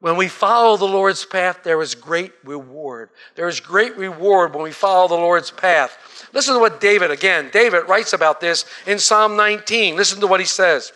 When 0.02 0.16
we 0.16 0.30
follow 0.30 0.78
the 0.78 0.86
Lord's 0.86 1.26
path, 1.26 1.64
there 1.64 1.82
is 1.82 1.94
great 1.94 2.32
reward. 2.46 3.10
There 3.36 3.50
is 3.50 3.60
great 3.60 3.98
reward 3.98 4.54
when 4.54 4.64
we 4.64 4.72
follow 4.72 5.10
the 5.10 5.16
Lord's 5.16 5.52
path. 5.52 6.30
Listen 6.34 6.54
to 6.54 6.60
what 6.60 6.80
David, 6.80 7.12
again, 7.12 7.50
David 7.52 7.90
writes 7.90 8.14
about 8.14 8.40
this 8.40 8.66
in 8.88 8.98
Psalm 8.98 9.36
19. 9.36 9.98
Listen 9.98 10.22
to 10.22 10.28
what 10.28 10.40
he 10.40 10.46
says. 10.46 10.94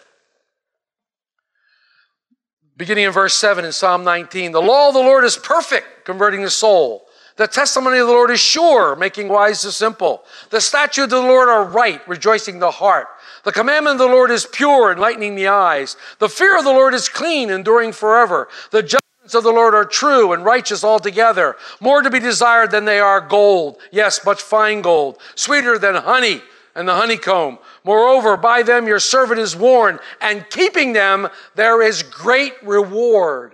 Beginning 2.78 3.04
in 3.04 3.12
verse 3.12 3.34
7 3.34 3.66
in 3.66 3.72
Psalm 3.72 4.04
19 4.04 4.54
The 4.54 4.62
law 4.62 4.88
of 4.88 4.94
the 4.94 5.00
Lord 5.00 5.26
is 5.26 5.38
perfect, 5.38 6.06
converting 6.06 6.42
the 6.42 6.50
soul. 6.50 7.06
The 7.36 7.48
testimony 7.48 7.98
of 7.98 8.08
the 8.08 8.14
Lord 8.14 8.30
is 8.30 8.40
sure, 8.40 8.96
making 8.96 9.28
wise 9.28 9.64
the 9.64 9.72
simple. 9.72 10.24
The 10.52 10.62
statutes 10.62 11.14
of 11.14 11.22
the 11.22 11.28
Lord 11.28 11.50
are 11.50 11.64
right, 11.64 12.08
rejoicing 12.08 12.60
the 12.60 12.72
heart. 12.72 13.08
The 13.44 13.52
commandment 13.52 13.96
of 13.96 14.08
the 14.08 14.14
Lord 14.14 14.30
is 14.30 14.46
pure, 14.46 14.92
enlightening 14.92 15.36
the 15.36 15.48
eyes. 15.48 15.98
The 16.20 16.30
fear 16.30 16.58
of 16.58 16.64
the 16.64 16.72
Lord 16.72 16.94
is 16.94 17.10
clean, 17.10 17.50
enduring 17.50 17.94
forever. 17.94 18.50
The 18.72 18.84
judgments 18.84 19.34
of 19.34 19.44
the 19.44 19.52
Lord 19.52 19.74
are 19.74 19.86
true 19.86 20.32
and 20.32 20.46
righteous 20.46 20.84
altogether, 20.84 21.56
more 21.80 22.02
to 22.02 22.10
be 22.10 22.20
desired 22.20 22.72
than 22.72 22.86
they 22.86 23.00
are 23.00 23.20
gold, 23.20 23.78
yes, 23.92 24.24
much 24.26 24.42
fine 24.42 24.82
gold, 24.82 25.18
sweeter 25.36 25.80
than 25.80 25.96
honey 25.96 26.42
and 26.76 26.88
the 26.88 26.96
honeycomb. 26.96 27.60
Moreover, 27.84 28.38
by 28.38 28.64
them 28.64 28.88
your 28.88 29.00
servant 29.00 29.40
is 29.40 29.56
warned, 29.56 30.00
and 30.22 30.50
keeping 30.50 30.94
them 30.94 31.28
there 31.56 31.82
is 31.82 32.04
great 32.04 32.54
reward. 32.64 33.53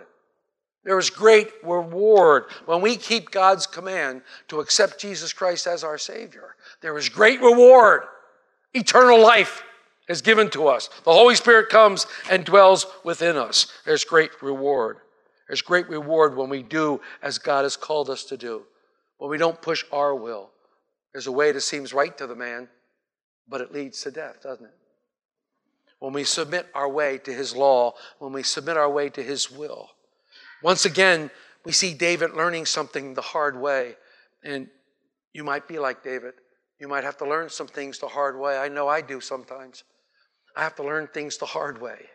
There 0.84 0.98
is 0.98 1.10
great 1.10 1.50
reward 1.63 2.46
when 2.65 2.82
we 2.82 2.96
keep 2.96 3.32
God's 3.32 3.68
command 3.68 4.22
to 4.48 4.60
accept 4.60 5.00
Jesus 5.00 5.34
Christ 5.34 5.68
as 5.68 5.84
our 5.84 5.98
Savior. 5.98 6.56
There 6.82 6.98
is 6.98 7.10
great 7.10 7.42
reward. 7.42 8.04
Eternal 8.74 9.22
life 9.22 9.63
is 10.08 10.22
given 10.22 10.50
to 10.52 10.68
us. 10.68 10.89
The 11.04 11.13
Holy 11.13 11.36
Spirit 11.36 11.70
comes 11.70 12.08
and 12.30 12.46
dwells 12.46 12.88
within 13.04 13.36
us. 13.36 13.68
There's 13.86 14.06
great 14.06 14.42
reward. 14.42 14.98
There's 15.48 15.62
great 15.62 15.89
reward 15.89 16.38
when 16.38 16.50
we 16.50 16.63
do 16.63 17.02
as 17.22 17.38
God 17.39 17.63
has 17.63 17.76
called 17.76 18.10
us 18.10 18.24
to 18.26 18.38
do, 18.38 18.63
when 19.18 19.30
we 19.30 19.38
don't 19.38 19.62
push 19.62 19.84
our 19.92 20.15
will. 20.15 20.52
There's 21.12 21.28
a 21.28 21.32
way 21.32 21.52
that 21.52 21.62
seems 21.62 21.94
right 21.94 22.15
to 22.18 22.28
the 22.28 22.36
man, 22.36 22.70
but 23.48 23.62
it 23.62 23.74
leads 23.74 24.02
to 24.04 24.12
death, 24.12 24.44
doesn't 24.44 24.65
it? 24.65 24.76
When 25.98 26.13
we 26.13 26.24
submit 26.24 26.68
our 26.74 26.88
way 26.88 27.18
to 27.20 27.34
His 27.34 27.56
law, 27.56 27.94
when 28.20 28.32
we 28.32 28.44
submit 28.44 28.78
our 28.78 28.89
way 28.89 29.10
to 29.10 29.24
His 29.24 29.52
will. 29.52 29.89
Once 30.63 30.86
again, 30.86 31.30
we 31.65 31.72
see 31.72 31.93
David 31.93 32.34
learning 32.34 32.65
something 32.65 33.13
the 33.13 33.22
hard 33.22 33.60
way. 33.60 33.95
And 34.43 34.67
you 35.34 35.43
might 35.43 35.67
be 35.67 35.80
like 35.80 36.04
David. 36.04 36.34
You 36.80 36.88
might 36.88 37.04
have 37.04 37.17
to 37.17 37.26
learn 37.26 37.50
some 37.50 37.67
things 37.67 38.00
the 38.00 38.08
hard 38.08 38.39
way. 38.39 38.58
I 38.58 38.69
know 38.69 38.88
I 38.88 39.02
do 39.02 39.19
sometimes. 39.19 39.84
I 40.56 40.63
have 40.63 40.76
to 40.76 40.84
learn 40.84 41.08
things 41.08 41.38
the 41.38 41.45
hard 41.45 41.82
way. 41.82 42.08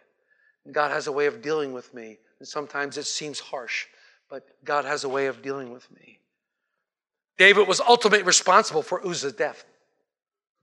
God 0.72 0.90
has 0.90 1.06
a 1.06 1.12
way 1.12 1.26
of 1.26 1.42
dealing 1.42 1.72
with 1.72 1.92
me. 1.92 2.18
And 2.38 2.48
sometimes 2.48 2.96
it 2.96 3.06
seems 3.06 3.38
harsh, 3.38 3.86
but 4.30 4.46
God 4.64 4.84
has 4.84 5.04
a 5.04 5.08
way 5.08 5.26
of 5.26 5.42
dealing 5.42 5.72
with 5.72 5.90
me. 5.92 6.18
David 7.36 7.68
was 7.68 7.80
ultimately 7.80 8.24
responsible 8.24 8.82
for 8.82 9.06
Uzzah's 9.06 9.32
death. 9.32 9.64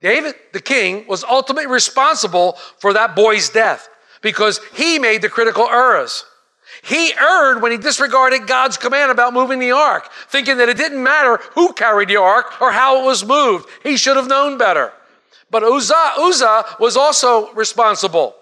David, 0.02 0.36
the 0.52 0.62
king, 0.62 1.06
was 1.08 1.24
ultimately 1.24 1.72
responsible 1.72 2.58
for 2.80 2.94
that 2.94 3.16
boy's 3.16 3.50
death 3.50 3.88
because 4.22 4.60
he 4.74 4.98
made 4.98 5.22
the 5.22 5.30
critical 5.30 5.68
errors. 5.68 6.26
He 6.84 7.14
erred 7.14 7.62
when 7.62 7.72
he 7.72 7.78
disregarded 7.78 8.48
God's 8.48 8.78
command 8.78 9.12
about 9.12 9.34
moving 9.34 9.60
the 9.60 9.72
ark, 9.72 10.10
thinking 10.30 10.58
that 10.58 10.70
it 10.70 10.78
didn't 10.78 11.04
matter 11.04 11.38
who 11.54 11.74
carried 11.74 12.10
the 12.10 12.18
ark 12.18 12.62
or 12.62 12.72
how 12.72 13.02
it 13.02 13.06
was 13.06 13.26
moved. 13.26 13.70
He 13.84 13.98
should 13.98 14.18
have 14.18 14.28
known 14.28 14.58
better. 14.58 14.94
But 15.50 15.64
Uzzah, 15.64 16.14
Uzzah 16.18 16.78
was 16.80 16.96
also 16.96 17.52
responsible. 17.54 18.36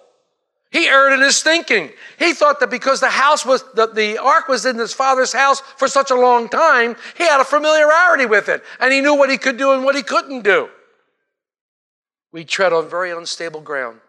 He 0.71 0.87
erred 0.87 1.13
in 1.13 1.21
his 1.21 1.41
thinking. 1.41 1.89
He 2.19 2.33
thought 2.33 2.59
that 2.59 2.69
because 2.69 2.99
the 2.99 3.09
house 3.09 3.43
was, 3.43 3.63
the, 3.73 3.87
the 3.87 4.19
ark 4.19 4.47
was 4.47 4.67
in 4.67 4.77
his 4.77 4.93
father's 4.93 5.33
house 5.33 5.61
for 5.61 5.87
such 5.87 6.11
a 6.11 6.15
long 6.15 6.47
time, 6.47 6.95
he 7.17 7.23
had 7.23 7.41
a 7.41 7.45
familiarity 7.45 8.27
with 8.27 8.47
it 8.49 8.63
and 8.79 8.93
he 8.93 9.01
knew 9.01 9.15
what 9.15 9.31
he 9.31 9.37
could 9.37 9.57
do 9.57 9.71
and 9.71 9.83
what 9.83 9.95
he 9.95 10.03
couldn't 10.03 10.43
do. 10.43 10.69
We 12.31 12.45
tread 12.45 12.73
on 12.73 12.87
very 12.87 13.09
unstable 13.09 13.61
ground 13.61 14.01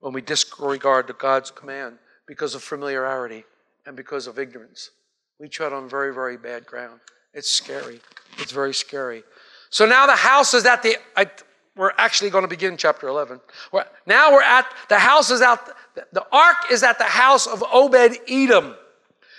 when 0.00 0.12
we 0.12 0.20
disregard 0.20 1.16
God's 1.16 1.52
command 1.52 1.98
because 2.26 2.54
of 2.54 2.62
familiarity 2.62 3.44
and 3.86 3.96
because 3.96 4.26
of 4.26 4.38
ignorance. 4.38 4.90
We 5.38 5.48
tread 5.48 5.72
on 5.72 5.88
very, 5.88 6.14
very 6.14 6.36
bad 6.36 6.66
ground. 6.66 7.00
It's 7.32 7.50
scary. 7.50 8.00
It's 8.38 8.52
very 8.52 8.72
scary. 8.72 9.24
So 9.70 9.86
now 9.86 10.06
the 10.06 10.16
house 10.16 10.54
is 10.54 10.64
at 10.66 10.82
the, 10.82 10.96
I, 11.16 11.28
we're 11.76 11.92
actually 11.98 12.30
going 12.30 12.42
to 12.42 12.48
begin 12.48 12.76
chapter 12.76 13.08
11. 13.08 13.40
We're, 13.72 13.84
now 14.06 14.32
we're 14.32 14.42
at, 14.42 14.66
the 14.88 14.98
house 14.98 15.30
is 15.30 15.42
out, 15.42 15.68
the 16.12 16.24
ark 16.30 16.56
is 16.70 16.82
at 16.82 16.98
the 16.98 17.04
house 17.04 17.46
of 17.46 17.62
Obed 17.72 18.18
Edom, 18.28 18.76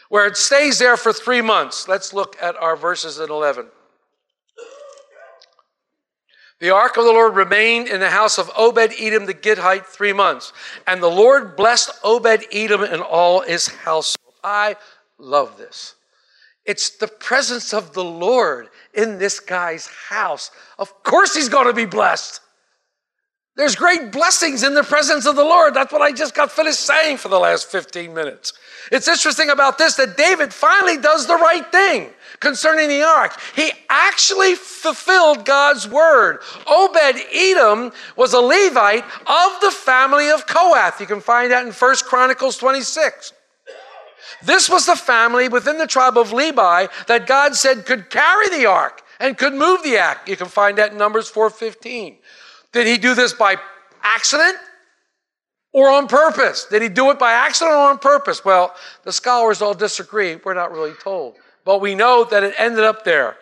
where 0.10 0.28
it 0.28 0.36
stays 0.36 0.78
there 0.78 0.98
for 0.98 1.13
three 1.13 1.41
months. 1.41 1.88
Let's 1.88 2.13
look 2.13 2.36
at 2.41 2.56
our 2.58 2.76
verses 2.76 3.19
in 3.19 3.32
11. 3.32 3.67
The 6.65 6.71
ark 6.71 6.97
of 6.97 7.06
the 7.06 7.12
Lord 7.12 7.36
remained 7.36 7.89
in 7.89 7.99
the 7.99 8.10
house 8.10 8.39
of 8.39 8.49
Obed 8.58 8.91
Edom 8.99 9.28
the 9.28 9.36
Gittite 9.36 9.86
three 9.86 10.13
months. 10.13 10.51
And 10.88 10.99
the 10.99 11.08
Lord 11.08 11.56
blessed 11.56 11.91
Obed 12.04 12.43
Edom 12.51 12.82
and 12.82 13.04
all 13.04 13.41
his 13.41 13.67
household. 13.67 14.34
I 14.43 14.75
love 15.19 15.60
this. 15.60 15.93
It's 16.65 16.89
the 16.89 17.08
presence 17.08 17.71
of 17.71 17.93
the 17.93 18.04
Lord 18.04 18.69
in 18.95 19.19
this 19.19 19.39
guy's 19.39 19.86
house. 20.10 20.49
Of 20.80 21.04
course, 21.04 21.36
he's 21.36 21.49
going 21.49 21.67
to 21.67 21.73
be 21.73 21.86
blessed. 21.86 22.41
There's 23.55 23.75
great 23.75 24.11
blessings 24.11 24.63
in 24.63 24.73
the 24.73 24.83
presence 24.83 25.25
of 25.25 25.37
the 25.37 25.43
Lord. 25.43 25.73
That's 25.73 25.93
what 25.93 26.01
I 26.01 26.11
just 26.11 26.35
got 26.35 26.51
finished 26.51 26.81
saying 26.81 27.17
for 27.17 27.29
the 27.29 27.39
last 27.39 27.71
15 27.71 28.13
minutes. 28.13 28.51
It's 28.91 29.07
interesting 29.07 29.49
about 29.49 29.77
this 29.77 29.95
that 29.95 30.17
David 30.17 30.53
finally 30.53 30.97
does 30.97 31.25
the 31.25 31.35
right 31.35 31.65
thing 31.71 32.09
concerning 32.41 32.89
the 32.89 33.01
ark. 33.01 33.39
He 33.55 33.71
actually 33.89 34.55
fulfilled 34.55 35.45
God's 35.45 35.87
word. 35.87 36.39
Obed 36.67 37.21
Edom 37.33 37.93
was 38.17 38.33
a 38.33 38.41
Levite 38.41 39.05
of 39.25 39.61
the 39.61 39.71
family 39.71 40.29
of 40.29 40.45
Kohath. 40.45 40.99
You 40.99 41.07
can 41.07 41.21
find 41.21 41.51
that 41.51 41.65
in 41.65 41.71
1 41.71 41.95
Chronicles 42.03 42.57
26. 42.57 43.31
This 44.43 44.69
was 44.69 44.85
the 44.85 44.97
family 44.97 45.47
within 45.47 45.77
the 45.77 45.87
tribe 45.87 46.17
of 46.17 46.33
Levi 46.33 46.87
that 47.07 47.25
God 47.25 47.55
said 47.55 47.85
could 47.85 48.09
carry 48.09 48.49
the 48.49 48.65
ark 48.65 49.01
and 49.19 49.37
could 49.37 49.53
move 49.53 49.81
the 49.83 49.97
ark. 49.97 50.27
You 50.27 50.35
can 50.35 50.47
find 50.47 50.77
that 50.77 50.91
in 50.91 50.97
Numbers 50.97 51.29
4:15. 51.29 52.17
Did 52.75 52.88
he 52.88 52.97
do 52.97 53.15
this 53.15 53.31
by 53.31 53.55
accident 54.03 54.57
or 55.71 55.89
on 55.89 56.09
purpose? 56.09 56.65
Did 56.69 56.81
he 56.81 56.89
do 56.89 57.09
it 57.09 57.17
by 57.17 57.31
accident 57.31 57.73
or 57.73 57.89
on 57.89 57.99
purpose? 57.99 58.43
Well, 58.43 58.75
the 59.05 59.13
scholars 59.13 59.61
all 59.61 59.73
disagree. 59.73 60.35
We're 60.43 60.55
not 60.55 60.73
really 60.73 60.91
told. 61.01 61.38
But 61.63 61.79
we 61.79 61.95
know 61.95 62.25
that 62.25 62.43
it 62.43 62.53
ended 62.57 62.83
up 62.83 63.05
there. 63.05 63.38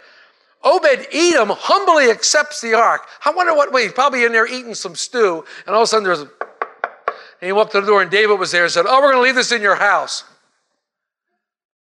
Obed 0.64 1.08
Edom 1.12 1.50
humbly 1.50 2.12
accepts 2.12 2.62
the 2.62 2.76
ark. 2.76 3.08
I 3.26 3.32
wonder 3.32 3.56
what 3.56 3.74
way. 3.74 3.86
He's 3.86 3.94
probably 3.94 4.24
in 4.24 4.34
there 4.34 4.46
eating 4.46 4.76
some 4.76 4.94
stew, 4.94 5.44
and 5.66 5.76
all 5.76 5.82
of 5.82 5.86
a 5.86 5.88
sudden 5.88 6.04
there's 6.04 6.22
a. 6.22 6.30
And 7.42 7.48
he 7.48 7.52
walked 7.54 7.72
to 7.72 7.82
the 7.82 7.88
door, 7.88 8.04
and 8.04 8.12
David 8.12 8.38
was 8.38 8.52
there 8.52 8.66
and 8.66 8.72
said, 8.72 8.86
Oh, 8.88 9.02
we're 9.02 9.14
going 9.14 9.24
to 9.24 9.24
leave 9.24 9.36
this 9.36 9.52
in 9.52 9.64
your 9.64 9.76
house. 9.76 10.26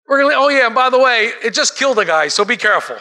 We're 0.06 0.20
going 0.20 0.34
to, 0.34 0.38
oh, 0.38 0.48
yeah, 0.48 0.66
and 0.66 0.74
by 0.74 0.90
the 0.90 0.98
way, 0.98 1.32
it 1.42 1.54
just 1.54 1.76
killed 1.78 1.98
a 1.98 2.04
guy, 2.04 2.28
so 2.28 2.44
be 2.44 2.58
careful. 2.58 2.98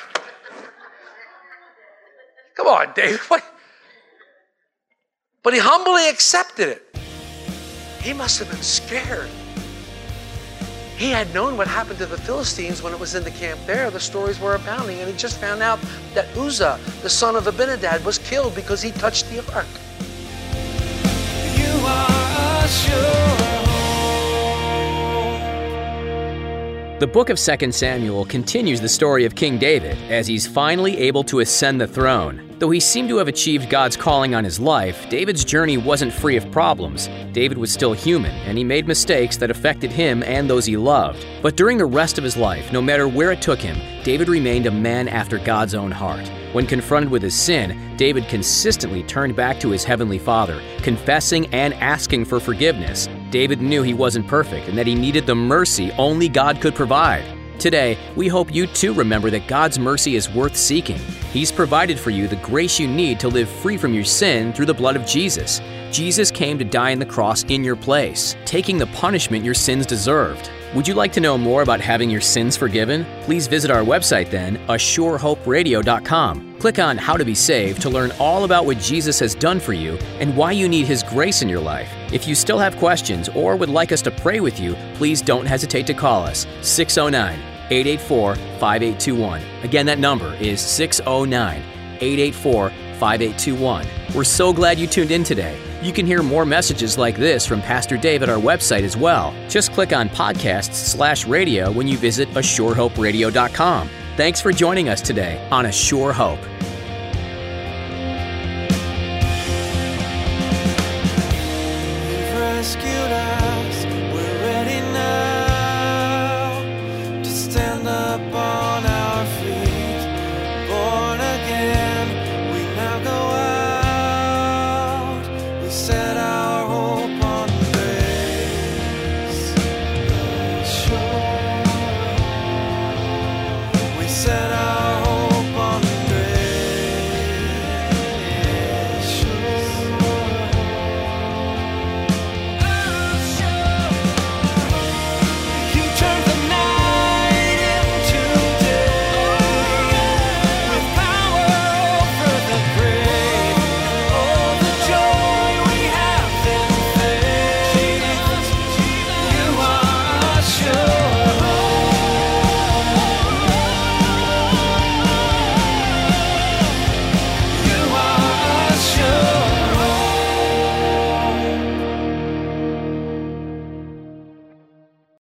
Come 2.55 2.67
on, 2.67 2.93
David. 2.95 3.19
What? 3.27 3.43
But 5.47 5.53
he 5.53 5.62
humbly 5.62 6.10
accepted 6.10 6.67
it. 6.67 6.97
He 8.01 8.12
must 8.12 8.38
have 8.39 8.49
been 8.49 8.62
scared. 8.62 9.29
He 10.97 11.10
had 11.10 11.33
known 11.33 11.55
what 11.55 11.69
happened 11.69 11.99
to 11.99 12.05
the 12.05 12.17
Philistines 12.17 12.81
when 12.81 12.91
it 12.91 12.99
was 12.99 13.15
in 13.15 13.23
the 13.23 13.31
camp 13.31 13.57
there. 13.65 13.89
The 13.89 13.97
stories 13.97 14.41
were 14.41 14.55
abounding, 14.55 14.99
and 14.99 15.10
he 15.10 15.15
just 15.15 15.39
found 15.39 15.62
out 15.62 15.79
that 16.15 16.27
Uzzah, 16.36 16.81
the 17.01 17.10
son 17.10 17.38
of 17.38 17.47
Abinadab, 17.47 18.03
was 18.03 18.17
killed 18.17 18.55
because 18.55 18.81
he 18.81 18.91
touched 18.91 19.29
the 19.29 19.39
ark. 19.53 19.67
The 26.99 27.05
book 27.05 27.29
of 27.29 27.38
2 27.38 27.71
Samuel 27.71 28.25
continues 28.25 28.81
the 28.81 28.89
story 28.89 29.25
of 29.25 29.36
King 29.36 29.60
David 29.60 29.95
as 30.12 30.25
he's 30.25 30.47
finally 30.47 30.97
able 30.97 31.23
to 31.25 31.41
ascend 31.41 31.79
the 31.79 31.86
throne. 31.86 32.55
Though 32.57 32.71
he 32.71 32.79
seemed 32.79 33.10
to 33.10 33.17
have 33.17 33.27
achieved 33.27 33.69
God's 33.69 33.95
calling 33.95 34.33
on 34.33 34.43
his 34.43 34.60
life, 34.60 35.07
David's 35.07 35.45
journey 35.45 35.77
wasn't 35.77 36.12
free 36.12 36.38
of 36.38 36.51
problems. 36.51 37.07
David 37.33 37.60
was 37.60 37.71
still 37.71 37.93
human, 37.93 38.31
and 38.47 38.57
he 38.57 38.63
made 38.63 38.88
mistakes 38.88 39.38
that 39.38 39.51
affected 39.51 39.91
him 39.91 40.23
and 40.23 40.49
those 40.49 40.65
he 40.65 40.75
loved. 40.75 41.23
But 41.43 41.55
during 41.55 41.77
the 41.77 41.86
rest 41.86 42.17
of 42.17 42.23
his 42.23 42.36
life, 42.36 42.73
no 42.73 42.81
matter 42.81 43.07
where 43.07 43.31
it 43.31 43.43
took 43.43 43.60
him, 43.60 43.77
David 44.03 44.27
remained 44.27 44.65
a 44.65 44.71
man 44.71 45.07
after 45.07 45.38
God's 45.38 45.75
own 45.75 45.91
heart. 45.91 46.27
When 46.51 46.65
confronted 46.65 47.12
with 47.12 47.21
his 47.21 47.36
sin, 47.39 47.95
David 47.97 48.27
consistently 48.27 49.03
turned 49.03 49.36
back 49.36 49.60
to 49.60 49.69
his 49.69 49.83
heavenly 49.83 50.17
Father, 50.17 50.60
confessing 50.81 51.45
and 51.53 51.75
asking 51.75 52.25
for 52.25 52.39
forgiveness. 52.39 53.07
David 53.31 53.61
knew 53.61 53.83
he 53.83 53.93
wasn't 53.93 54.27
perfect 54.27 54.67
and 54.67 54.77
that 54.77 54.87
he 54.87 54.95
needed 54.95 55.25
the 55.25 55.35
mercy 55.35 55.91
only 55.93 56.29
God 56.29 56.61
could 56.61 56.75
provide. 56.75 57.25
Today, 57.59 57.97
we 58.15 58.27
hope 58.27 58.53
you 58.53 58.67
too 58.67 58.93
remember 58.93 59.29
that 59.31 59.47
God's 59.47 59.79
mercy 59.79 60.15
is 60.15 60.29
worth 60.29 60.55
seeking. 60.55 60.99
He's 61.31 61.51
provided 61.51 61.99
for 61.99 62.11
you 62.11 62.27
the 62.27 62.35
grace 62.37 62.79
you 62.79 62.87
need 62.87 63.19
to 63.19 63.27
live 63.27 63.49
free 63.49 63.77
from 63.77 63.93
your 63.93 64.05
sin 64.05 64.53
through 64.53 64.67
the 64.67 64.73
blood 64.73 64.95
of 64.95 65.05
Jesus. 65.07 65.59
Jesus 65.91 66.29
came 66.29 66.59
to 66.59 66.65
die 66.65 66.91
on 66.91 66.99
the 66.99 67.05
cross 67.05 67.43
in 67.45 67.63
your 67.63 67.75
place, 67.75 68.35
taking 68.45 68.77
the 68.77 68.87
punishment 68.87 69.43
your 69.43 69.55
sins 69.55 69.85
deserved. 69.85 70.51
Would 70.77 70.87
you 70.87 70.93
like 70.93 71.11
to 71.13 71.19
know 71.19 71.39
more 71.39 71.63
about 71.63 71.81
having 71.81 72.07
your 72.07 72.21
sins 72.21 72.55
forgiven? 72.55 73.03
Please 73.23 73.47
visit 73.47 73.71
our 73.71 73.81
website 73.81 74.29
then, 74.29 74.57
assurehoperadio.com. 74.67 76.59
Click 76.59 76.77
on 76.77 76.99
How 76.99 77.17
to 77.17 77.25
Be 77.25 77.33
Saved 77.33 77.81
to 77.81 77.89
learn 77.89 78.11
all 78.19 78.43
about 78.43 78.67
what 78.67 78.77
Jesus 78.77 79.19
has 79.19 79.33
done 79.33 79.59
for 79.59 79.73
you 79.73 79.97
and 80.19 80.37
why 80.37 80.51
you 80.51 80.69
need 80.69 80.85
His 80.85 81.01
grace 81.01 81.41
in 81.41 81.49
your 81.49 81.61
life. 81.61 81.89
If 82.13 82.27
you 82.27 82.35
still 82.35 82.59
have 82.59 82.77
questions 82.77 83.27
or 83.29 83.55
would 83.55 83.69
like 83.69 83.91
us 83.91 84.03
to 84.03 84.11
pray 84.11 84.39
with 84.39 84.59
you, 84.59 84.75
please 84.93 85.19
don't 85.19 85.47
hesitate 85.47 85.87
to 85.87 85.95
call 85.95 86.21
us 86.21 86.45
609 86.61 87.39
884 87.71 88.35
5821. 88.35 89.41
Again, 89.63 89.87
that 89.87 89.97
number 89.97 90.31
is 90.35 90.61
609 90.61 91.57
884 92.01 92.69
5821. 92.69 93.87
We're 94.13 94.23
so 94.23 94.53
glad 94.53 94.77
you 94.77 94.85
tuned 94.85 95.09
in 95.09 95.23
today. 95.23 95.59
You 95.81 95.93
can 95.93 96.07
hear 96.07 96.23
more 96.23 96.45
messages 96.45 96.97
like 96.97 97.17
this 97.17 97.45
from 97.45 97.61
Pastor 97.61 97.97
Dave 97.97 98.23
at 98.23 98.29
our 98.29 98.39
website 98.39 98.81
as 98.81 98.97
well. 98.97 99.33
Just 99.47 99.73
click 99.73 99.93
on 99.93 100.09
podcasts 100.09 100.73
slash 100.73 101.27
radio 101.27 101.71
when 101.71 101.87
you 101.87 101.97
visit 101.97 102.27
ASureHopeRadio.com. 102.29 103.89
Thanks 104.15 104.41
for 104.41 104.51
joining 104.51 104.89
us 104.89 105.01
today 105.01 105.47
on 105.51 105.67
A 105.67 105.71
Sure 105.71 106.11
Hope. 106.11 106.39